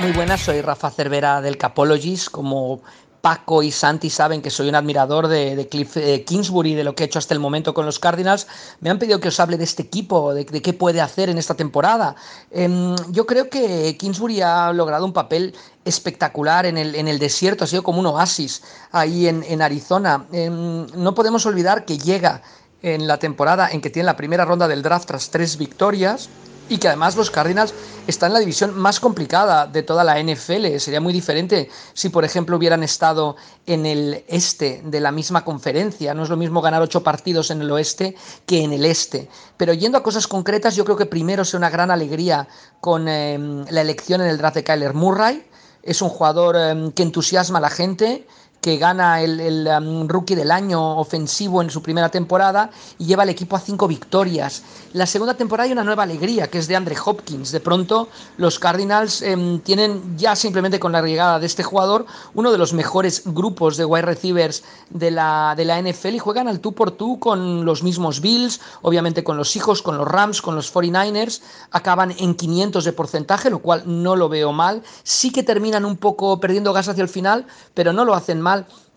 [0.00, 2.28] Muy buenas, soy Rafa Cervera del Capologist.
[2.28, 2.82] Como
[3.22, 7.04] Paco y Santi saben que soy un admirador de, Cliff eh, Kingsbury, de lo que
[7.04, 8.48] ha hecho hasta el momento con los Cardinals.
[8.80, 11.54] Me han pedido que os hable de este equipo, de, qué puede hacer en esta
[11.54, 12.16] temporada.
[12.50, 15.54] Em, yo creo que Kingsbury ha logrado un papel
[15.84, 20.26] espectacular en el, en el desierto, ha sido como un oasis ahí en, Arizona.
[20.32, 22.42] Em, no podemos olvidar que llega
[22.82, 26.28] en la temporada en que tiene la primera ronda del draft tras tres victorias
[26.72, 27.74] y que además los Cardinals
[28.06, 30.78] están en la división más complicada de toda la NFL.
[30.78, 36.14] Sería muy diferente si, por ejemplo, hubieran estado en el este de la misma conferencia.
[36.14, 38.16] No es lo mismo ganar ocho partidos en el oeste
[38.46, 39.28] que en el este.
[39.58, 42.48] Pero yendo a cosas concretas, yo creo que primero sea una gran alegría
[42.80, 45.44] con em, la elección en el draft de Kyler Murray.
[45.82, 48.26] Es un jugador em, que entusiasma a la gente
[48.62, 53.28] que gana el, um, rookie del año ofensivo en su primera temporada y lleva al
[53.28, 54.62] equipo a cinco victorias.
[54.92, 57.50] La segunda temporada hay una nueva alegría, que es de Andre Hopkins.
[57.50, 62.52] De pronto, los Cardinals em, tienen ya simplemente con la llegada de este jugador uno
[62.52, 66.60] de los mejores grupos de wide receivers de la, de la NFL y juegan al
[66.60, 70.54] tú por tú con los mismos Bills, obviamente con los hijos, con los Rams, con
[70.54, 71.40] los 49ers.
[71.72, 74.84] Acaban en 500 de porcentaje, lo cual no lo veo mal.
[75.02, 77.44] Sí que terminan un poco perdiendo gas hacia el final,
[77.74, 78.51] pero no lo hacen mal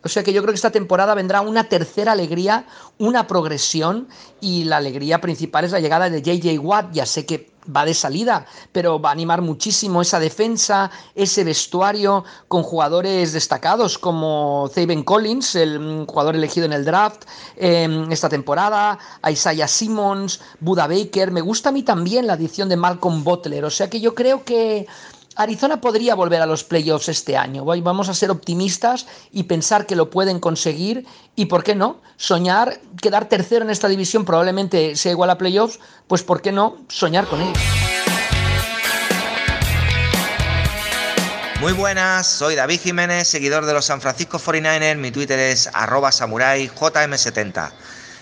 [0.05, 2.67] o sea que yo creo que esta temporada vendrá una tercera alegría,
[2.99, 4.07] una progresión
[4.39, 6.93] y la alegría principal es la llegada de JJ Watt.
[6.93, 12.23] Ya sé que va de salida, pero va a animar muchísimo esa defensa, ese vestuario
[12.47, 17.23] con jugadores destacados como Zaven Collins, el jugador elegido en el draft
[17.55, 21.31] em, esta temporada, Isaiah Simmons, Buda Baker.
[21.31, 23.65] Me gusta a mí también la adición de Malcolm Butler.
[23.65, 24.85] O sea que yo creo que
[25.35, 27.65] Arizona podría volver a los playoffs este año.
[27.65, 31.05] Vamos a ser optimistas y pensar que lo pueden conseguir
[31.35, 32.01] y, ¿por qué no?
[32.15, 36.77] Soñar, quedar tercero en esta división probablemente sea igual a playoffs, pues ¿por qué no
[36.87, 37.57] soñar con ellos?
[41.59, 46.11] Muy buenas, soy David Jiménez, seguidor de los San Francisco 49ers, mi Twitter es arroba
[46.11, 47.71] samuraijm70.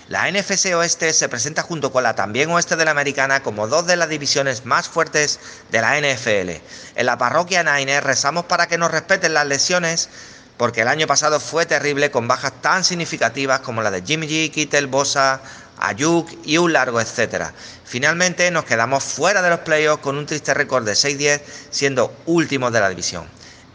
[0.09, 3.87] La NFC Oeste se presenta junto con la también Oeste de la Americana como dos
[3.87, 5.39] de las divisiones más fuertes
[5.71, 6.61] de la NFL.
[6.95, 10.09] En la parroquia Niner rezamos para que nos respeten las lesiones
[10.57, 14.51] porque el año pasado fue terrible con bajas tan significativas como la de Jimmy G,
[14.51, 15.39] Kittel, Bosa,
[15.79, 17.53] Ayuk y un largo etcétera.
[17.85, 22.73] Finalmente nos quedamos fuera de los playoffs con un triste récord de 6-10 siendo últimos
[22.73, 23.25] de la división.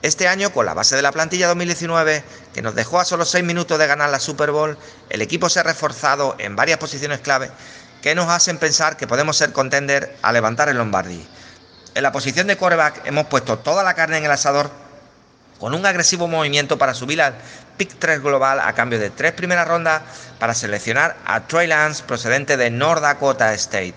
[0.00, 2.22] Este año, con la base de la plantilla 2019,
[2.54, 4.78] que nos dejó a solo 6 minutos de ganar la Super Bowl,
[5.10, 7.50] el equipo se ha reforzado en varias posiciones clave
[8.00, 11.26] que nos hacen pensar que podemos ser contender a levantar el Lombardi.
[11.96, 14.70] En la posición de quarterback hemos puesto toda la carne en el asador
[15.58, 17.34] con un agresivo movimiento para subir al
[17.76, 20.02] pick 3 global a cambio de tres primeras rondas
[20.38, 23.96] para seleccionar a Troy Lance procedente de North Dakota State.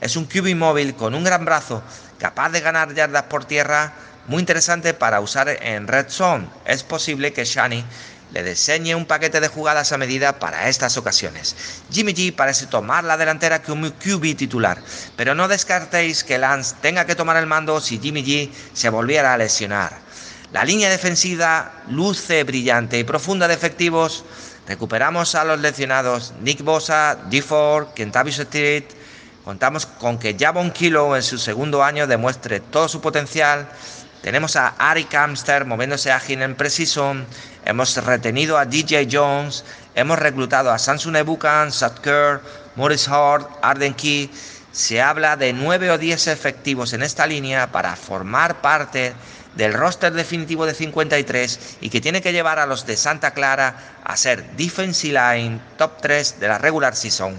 [0.00, 1.82] Es un QB móvil con un gran brazo,
[2.18, 3.92] capaz de ganar yardas por tierra
[4.26, 6.46] muy interesante para usar en Red Zone.
[6.64, 7.84] Es posible que Shani
[8.32, 11.54] le diseñe un paquete de jugadas a medida para estas ocasiones.
[11.90, 14.78] Jimmy G parece tomar la delantera como QB titular,
[15.16, 19.34] pero no descartéis que Lance tenga que tomar el mando si Jimmy G se volviera
[19.34, 19.92] a lesionar.
[20.52, 24.24] La línea defensiva luce brillante y profunda de efectivos.
[24.66, 28.84] Recuperamos a los lesionados Nick Bosa, D4, Kentavious Street.
[29.44, 33.68] Contamos con que Javon Kilo en su segundo año demuestre todo su potencial.
[34.22, 37.26] Tenemos a Ari Kamster moviéndose ágil en Precision.
[37.64, 39.64] Hemos retenido a DJ Jones.
[39.96, 42.40] Hemos reclutado a Samsung Ebukan, Sat Kerr,
[42.76, 44.30] Morris Hart, Arden Key.
[44.70, 49.12] Se habla de 9 o 10 efectivos en esta línea para formar parte
[49.56, 53.74] del roster definitivo de 53 y que tiene que llevar a los de Santa Clara
[54.04, 57.34] a ser defensive line top 3 de la regular season.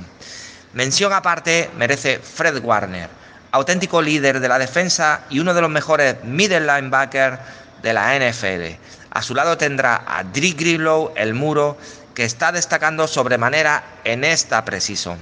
[0.73, 3.09] Mención aparte merece Fred Warner,
[3.53, 7.39] auténtico líder de la defensa y uno de los mejores middle linebackers
[7.81, 8.75] de la NFL.
[9.11, 11.77] A su lado tendrá a Dre Grillow, el muro,
[12.13, 15.17] que está destacando sobremanera en esta precision.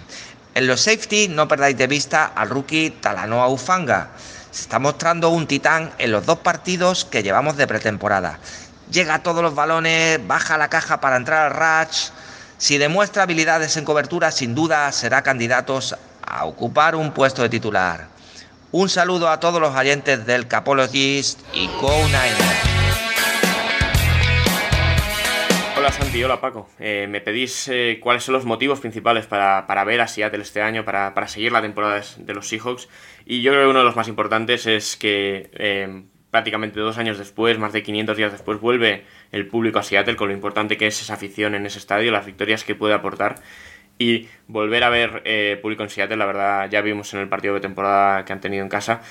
[0.56, 4.10] En los safety no perdáis de vista al rookie Talanoa Ufanga
[4.52, 8.38] se está mostrando un titán en los dos partidos que llevamos de pretemporada.
[8.92, 12.10] Llega a todos los balones, baja la caja para entrar al Ratch.
[12.58, 15.80] Si demuestra habilidades en cobertura, sin duda será candidato
[16.22, 18.11] a ocupar un puesto de titular.
[18.74, 21.92] Un saludo a todos los agentes del Capologist y Go.
[25.78, 26.70] Hola Santi, hola Paco.
[26.80, 30.86] Eh, me pedís eh, cuáles son los motivos principales para, ver a Seattle este año,
[30.86, 32.88] para, para, seguir la temporada de los Seahawks.
[33.26, 37.18] Y yo creo que uno de los más importantes es que eh, prácticamente dos años
[37.18, 39.04] después, más de 500 días después, vuelve
[39.34, 42.26] el público a Seattle con lo importante que es esa afición en ese estadio, las
[42.26, 43.42] victorias que puede aportar.
[44.02, 47.60] Y volver a ver público en Seattle, la verdad, ya vimos en el partido de
[47.60, 49.02] temporada que han tenido en casa,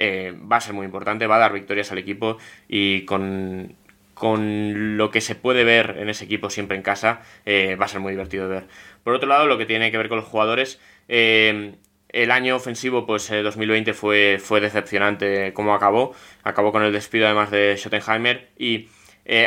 [0.00, 2.38] va a ser muy importante, va a dar victorias al equipo
[2.68, 3.76] y con
[4.20, 7.88] con lo que se puede ver en ese equipo siempre en casa, eh, va a
[7.88, 8.66] ser muy divertido de ver.
[9.02, 11.76] Por otro lado, lo que tiene que ver con los jugadores, eh,
[12.10, 16.14] el año ofensivo, pues 2020 eh, fue, fue decepcionante como acabó.
[16.42, 18.88] Acabó con el despido además de Schottenheimer y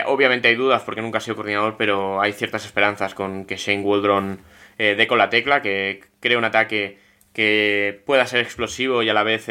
[0.08, 3.84] obviamente hay dudas porque nunca ha sido coordinador, pero hay ciertas esperanzas con que Shane
[3.84, 4.40] Waldron
[4.78, 6.98] dé con la tecla, que cree un ataque
[7.34, 9.48] que pueda ser explosivo y a la vez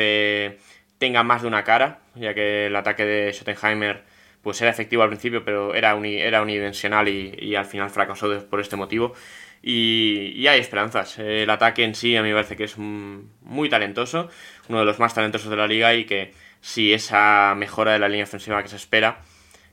[0.99, 4.05] tenga más de una cara, ya que el ataque de Schottenheimer
[4.43, 8.77] pues era efectivo al principio, pero era, era unidimensional y, al final fracasó por este
[8.77, 9.15] motivo.
[9.63, 11.19] Y, hay esperanzas.
[11.19, 14.29] El ataque en sí a mí me parece que es muy talentoso,
[14.69, 18.09] uno de los más talentosos de la liga y que si esa mejora de la
[18.09, 19.21] línea ofensiva que se espera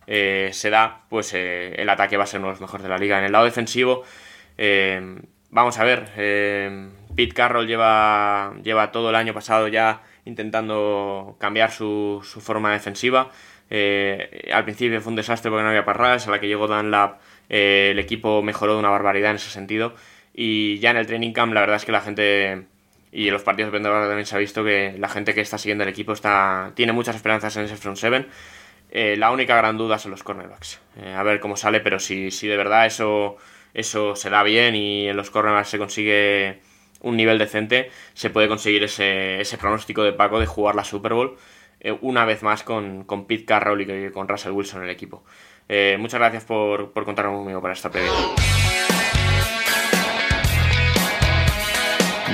[0.07, 2.89] eh, se da, pues eh, el ataque va a ser uno de los mejores de
[2.89, 3.17] la liga.
[3.17, 4.03] En el lado defensivo,
[4.57, 5.17] eh,
[5.49, 6.09] vamos a ver,
[7.15, 13.31] Pete Carroll lleva, lleva todo el año pasado ya intentando cambiar su, su forma defensiva.
[13.69, 17.19] Eh, al principio fue un desastre porque no había parradas, a la que llegó Dunlap
[17.49, 19.93] eh, el equipo mejoró de una barbaridad en ese sentido.
[20.33, 22.65] Y ya en el training camp la verdad es que la gente
[23.11, 25.83] y en los partidos de también se ha visto que la gente que está siguiendo
[25.83, 28.27] el equipo está tiene muchas esperanzas en ese front seven.
[28.91, 30.79] Eh, la única gran duda son los cornerbacks.
[31.15, 33.37] a ver cómo sale, pero si, si de verdad eso,
[33.73, 36.59] eso se da bien y en los cornerbacks se consigue
[37.01, 41.13] un nivel decente, se puede conseguir ese, ese pronóstico de Paco de jugar la Super
[41.13, 41.37] Bowl.
[41.79, 45.23] Eh, una vez más con, con Pete Carroll y con Russell Wilson en el equipo.
[45.69, 48.11] Eh, muchas gracias por, por contar conmigo para esta previa.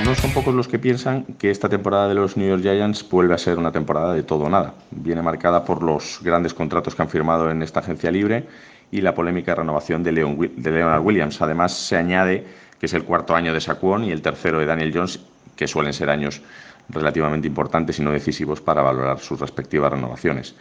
[0.04, 3.34] No son pocos los que piensan que esta temporada de los New York Giants vuelve
[3.34, 4.74] a ser una temporada de todo o nada.
[4.90, 8.46] Viene marcada por los grandes contratos que han firmado en esta agencia libre
[8.90, 10.12] y la polémica renovación de,
[10.56, 11.40] de Leonard Williams.
[11.42, 12.46] Además, se añade
[12.78, 15.20] que es el cuarto año de Saquon y el tercero de Daniel Jones,
[15.56, 16.42] que suelen ser años
[16.88, 20.54] relativamente importantes y no decisivos para valorar sus respectivas renovaciones.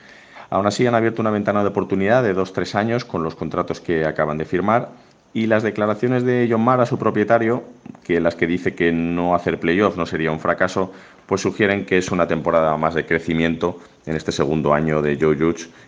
[0.49, 3.81] Aún así, han abierto una ventana de oportunidad de dos tres años con los contratos
[3.81, 4.89] que acaban de firmar
[5.35, 7.65] y las declaraciones de John Mara, su propietario,
[8.05, 10.93] que las que dice que no hacer playoff no sería un fracaso,
[11.25, 15.35] pues sugieren que es una temporada más de crecimiento en este segundo año de Joe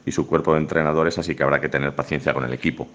[0.06, 2.89] y su cuerpo de entrenadores, así que habrá que tener paciencia con el equipo.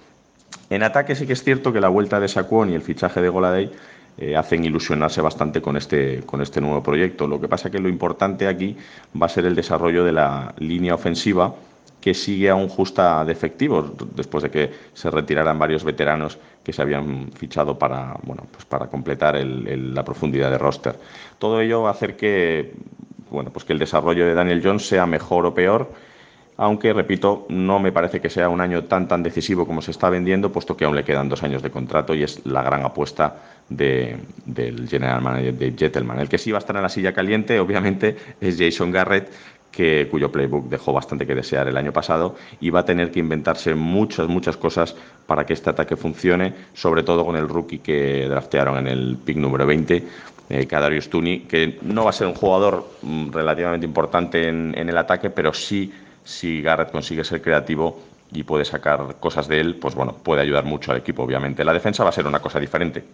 [0.68, 3.30] En ataque sí que es cierto que la vuelta de Saquon y el fichaje de
[3.30, 3.72] Goladay
[4.18, 7.26] eh, hacen ilusionarse bastante con este, con este nuevo proyecto.
[7.26, 8.76] Lo que pasa que lo importante aquí
[9.20, 11.54] va a ser el desarrollo de la línea ofensiva
[12.02, 16.82] que sigue aún justa de efectivos después de que se retiraran varios veteranos que se
[16.82, 20.96] habían fichado para, bueno, pues para completar la profundidad de roster.
[21.38, 22.74] Todo ello va a hacer que,
[23.30, 25.88] bueno, pues que el desarrollo de Daniel Jones sea mejor o peor
[26.56, 30.10] aunque, repito, no me parece que sea un año tan tan decisivo como se está
[30.10, 33.36] vendiendo, puesto que aún le quedan dos años de contrato y es la gran apuesta
[33.68, 36.20] del general manager de Gentleman.
[36.20, 39.32] El que sí va a estar en la silla caliente, obviamente, es Jason Garrett,
[39.72, 43.18] que, cuyo playbook dejó bastante que desear el año pasado y va a tener que
[43.18, 44.94] inventarse muchas, muchas cosas
[45.26, 49.38] para que este ataque funcione, sobre todo con el rookie que draftearon en el pick
[49.38, 50.04] número 20,
[50.50, 54.96] eh, Kadarius Tooney, que no va a ser un jugador mm, relativamente importante en el
[54.96, 55.92] ataque, pero sí
[56.24, 58.00] si Garrett consigue ser creativo
[58.32, 61.64] y puede sacar cosas de él, pues bueno, puede ayudar mucho al equipo, obviamente.
[61.64, 63.04] La defensa va a ser una cosa diferente.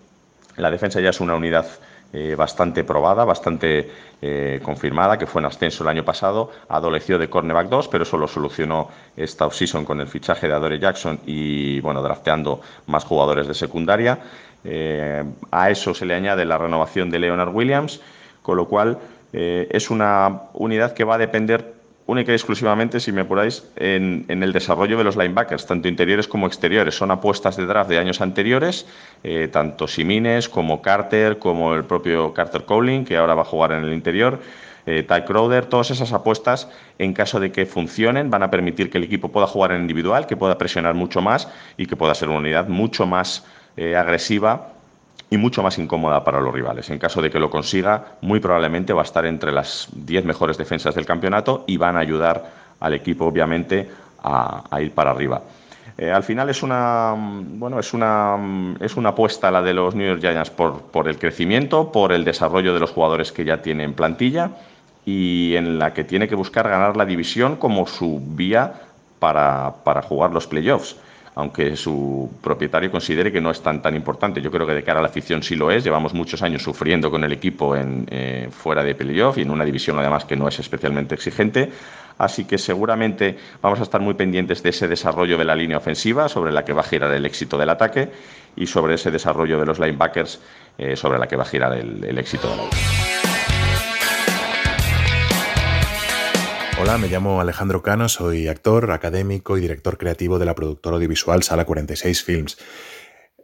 [0.56, 1.66] La defensa ya es una unidad
[2.11, 3.90] eh, bastante probada, bastante
[4.22, 8.16] eh, confirmada, que fue en ascenso el año pasado, adoleció de cornerback 2, pero eso
[8.16, 13.46] lo solucionó esta offseason con el fichaje de Adore Jackson y, bueno, drafteando más jugadores
[13.46, 14.20] de secundaria.
[14.64, 18.00] Eh, a eso se le añade la renovación de Leonard Williams,
[18.42, 18.98] con lo cual
[19.30, 21.74] es una unidad que va a depender
[22.09, 26.46] única y exclusivamente, si me apuráis, en, el desarrollo de los linebackers, tanto interiores como
[26.46, 26.96] exteriores.
[26.96, 28.86] Son apuestas de draft de años anteriores,
[29.22, 33.72] eh, tanto Simines como Carter, como el propio Carter Cowling, que ahora va a jugar
[33.72, 34.40] en el interior.
[34.86, 38.96] Eh, Ty Crowder, todas esas apuestas, en caso de que funcionen, van a permitir que
[38.96, 42.30] el equipo pueda jugar en individual, que pueda presionar mucho más y que pueda ser
[42.30, 43.44] una unidad mucho más
[43.76, 44.77] eh, agresiva
[45.30, 46.88] y mucho más incómoda para los rivales.
[46.90, 50.56] En caso de que lo consiga, muy probablemente va a estar entre las 10 mejores
[50.56, 52.50] defensas del campeonato y van a ayudar
[52.80, 53.90] al equipo, obviamente,
[54.22, 55.42] a, ir para arriba.
[55.96, 58.36] Eh, al final es una, bueno, es, una,
[58.80, 62.24] es una apuesta la de los New York Giants por, por el crecimiento, por el
[62.24, 64.50] desarrollo de los jugadores que ya tienen plantilla
[65.04, 68.74] y en la que tiene que buscar ganar la división como su vía
[69.18, 70.96] para, para jugar los playoffs
[71.39, 74.43] aunque su propietario considere que no es tan, tan importante.
[74.43, 75.84] Yo creo que de cara a la afición sí lo es.
[75.84, 79.64] Llevamos muchos años sufriendo con el equipo en, eh, fuera de playoff y en una
[79.64, 81.70] división además que no es especialmente exigente.
[82.18, 86.28] Así que seguramente vamos a estar muy pendientes de ese desarrollo de la línea ofensiva
[86.28, 88.11] sobre la que va a girar el éxito del ataque
[88.57, 90.41] y sobre ese desarrollo de los linebackers
[90.76, 92.62] eh, sobre la que va a girar el, éxito de la
[96.80, 101.42] Hola, me llamo Alejandro Cano, soy actor, académico y director creativo de la productora audiovisual
[101.42, 102.56] Sala 46 Films.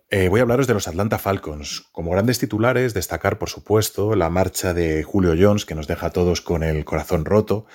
[0.09, 1.89] Eh, voy a hablaros de los Atlanta Falcons.
[1.91, 6.11] Como grandes titulares, destacar, por supuesto, la marcha de Julio Jones, que nos deja a
[6.11, 7.67] todos con el corazón roto,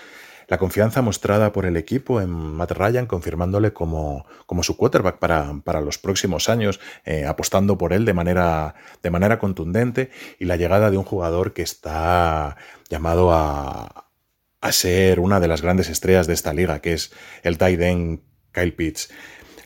[0.48, 5.60] la confianza mostrada por el equipo en Matt Ryan, confirmándole como, como su quarterback para,
[5.66, 10.56] para, los próximos años, eh, apostando por él de manera, de manera contundente, y la
[10.56, 12.56] llegada de un jugador que está
[12.90, 14.09] llamado a,
[14.62, 17.12] a ser una de las grandes estrellas de esta liga, que es
[17.44, 19.10] el tight end Kyle Pitts.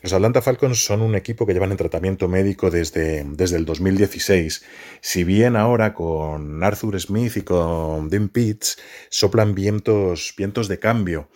[0.02, 4.62] Los Atlanta Falcons son un equipo que llevan en tratamiento médico desde, desde el 2016.
[5.00, 8.76] Si bien ahora con Arthur Smith y con Dean Pitts
[9.08, 11.30] soplan vientos, vientos de cambio.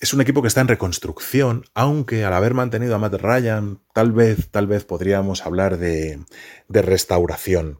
[0.00, 4.12] Es un equipo que está en reconstrucción, aunque al haber mantenido a Matt Ryan, tal
[4.12, 6.20] vez, tal vez podríamos hablar de,
[6.68, 7.78] de restauración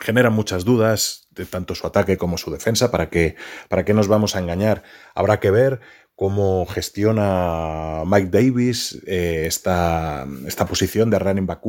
[0.00, 2.90] genera muchas dudas tanto su ataque como su defensa.
[2.90, 3.36] ¿Para qué,
[3.68, 4.82] para qué nos vamos a engañar?
[5.14, 5.80] Habrá que ver
[6.20, 11.60] cómo gestiona Mike Davis eh, esta, esta, posición de running back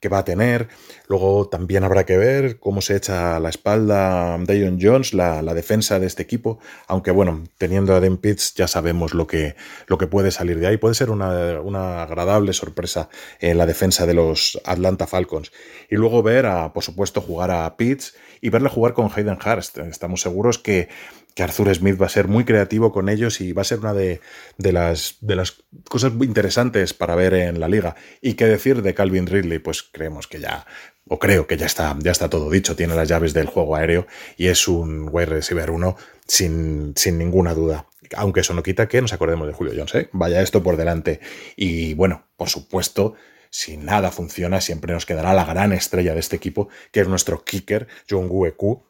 [0.00, 0.68] que va a tener.
[1.08, 5.98] Luego también habrá que ver cómo se echa a la espalda Deion Jones, la, defensa
[5.98, 6.58] de este equipo.
[6.86, 10.68] Aunque bueno, teniendo a Den Pitts ya sabemos lo que, lo que puede salir de
[10.68, 10.76] ahí.
[10.76, 13.08] Puede ser una, una, agradable sorpresa
[13.40, 15.50] en la defensa de los Atlanta Falcons.
[15.90, 19.78] Y luego ver a, por supuesto, jugar a Pitts y verle jugar con Hayden Hurst.
[19.78, 20.88] Estamos seguros que
[21.34, 23.94] que Arthur Smith va a ser muy creativo con ellos y va a ser una
[23.94, 24.20] de,
[24.58, 27.94] las, de las cosas muy interesantes para ver en la liga.
[28.20, 30.66] Y qué decir de Calvin Ridley, pues creemos que ya,
[31.06, 34.06] o creo que ya está, ya está todo dicho, tiene las llaves del juego aéreo
[34.36, 37.86] y es un wide receiver 1 sin, sin ninguna duda.
[38.16, 40.08] Aunque eso no quita que nos acordemos de Julio Jones, ¿eh?
[40.12, 41.20] vaya esto por delante.
[41.56, 43.14] Y bueno, por supuesto,
[43.50, 47.44] si nada funciona, siempre nos quedará la gran estrella de este equipo, que es nuestro
[47.44, 48.87] kicker, John Gueku,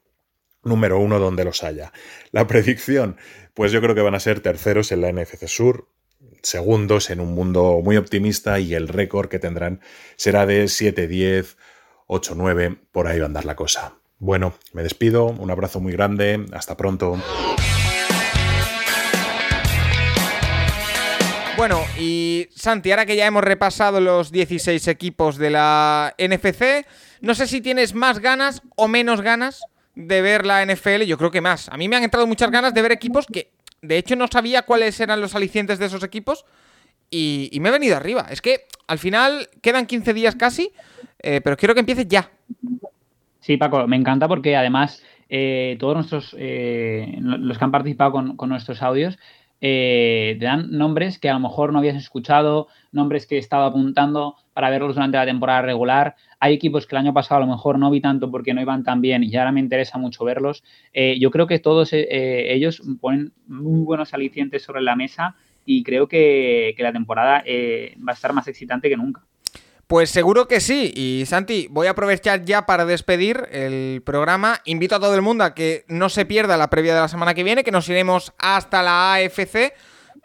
[0.63, 1.93] número uno donde los haya.
[2.31, 3.17] La predicción,
[3.55, 5.89] pues yo creo que van a ser terceros en la NFC Sur,
[6.43, 9.81] segundos en un mundo muy optimista y el récord que tendrán
[10.17, 11.57] será de 7-10,
[12.07, 13.95] 8-9, por ahí va a andar la cosa.
[14.19, 17.17] Bueno, me despido, un abrazo muy grande, hasta pronto.
[21.57, 26.87] Bueno, y Santi, ahora que ya hemos repasado los 16 equipos de la NFC,
[27.21, 29.65] no sé si tienes más ganas o menos ganas
[29.95, 31.69] de ver la NFL, yo creo que más.
[31.69, 33.51] A mí me han entrado muchas ganas de ver equipos que,
[33.83, 36.45] de hecho, no sabía cuáles eran los alicientes de esos equipos
[37.11, 38.27] y, me he venido arriba.
[38.31, 40.73] Es que al final quedan 15 días casi,
[41.23, 42.31] eh, pero quiero que empiece ya.
[43.41, 48.37] Sí, Paco, me encanta porque además eh, todos nuestros, eh, los que han participado con,
[48.37, 49.19] con nuestros audios,
[49.61, 54.37] te dan nombres que a lo mejor no habías escuchado, nombres que he estado apuntando
[54.59, 56.17] para verlos durante la temporada regular.
[56.41, 58.83] Hay equipos que el año pasado a lo mejor no vi tanto porque no iban
[58.83, 60.65] tan bien y ahora me interesa mucho verlos.
[60.93, 65.37] Eh, yo creo que todos eh, eh, ellos ponen muy buenos alicientes sobre la mesa
[65.65, 69.28] y creo que, la temporada va a estar más excitante que nunca.
[69.89, 70.93] Pues seguro que sí.
[70.95, 74.61] Y Santi, voy a aprovechar ya para despedir el programa.
[74.67, 77.33] Invito a todo el mundo a que no se pierda la previa de la semana
[77.33, 79.73] que viene, que nos iremos hasta la AFC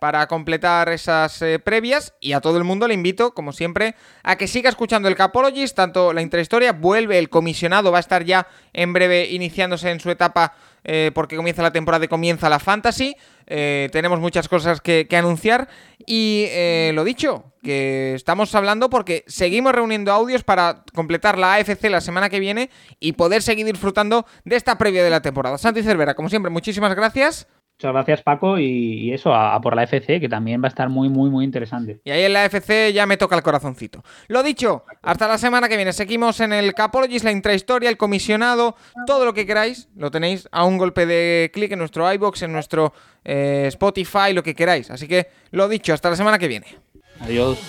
[0.02, 4.36] para completar esas eh, previas y a todo el mundo le invito, como siempre, a
[4.36, 8.46] que siga escuchando el Capologist, tanto la intrahistoria, vuelve el comisionado, va a estar ya
[8.74, 13.16] en breve iniciándose en su etapa eh, porque comienza la temporada y comienza la fantasy,
[13.48, 15.70] eh, tenemos muchas cosas que, anunciar
[16.06, 16.48] y
[16.94, 22.30] lo dicho, que estamos hablando porque seguimos reuniendo audios para completar la AFC la semana
[22.30, 22.70] que viene
[23.00, 25.58] y poder seguir disfrutando de esta previa de la temporada.
[25.58, 27.48] Santi Cervera, como siempre, muchísimas gracias.
[27.84, 31.10] Muchas gracias, Paco, y, eso, a, por la FC, que también va a estar muy,
[31.10, 32.00] muy, muy interesante.
[32.06, 34.06] Y ahí en la FC ya me toca el corazoncito.
[34.30, 35.92] Lo dicho, hasta la semana que viene.
[35.92, 40.64] Seguimos en el Capologist, la intrahistoria, el comisionado, todo lo que queráis, lo tenéis a
[40.64, 42.94] un golpe de clic en nuestro iBox, en nuestro
[43.26, 44.90] eh, Spotify, lo que queráis.
[44.90, 46.68] Así que lo dicho, hasta la semana que viene.
[47.20, 47.60] Adiós.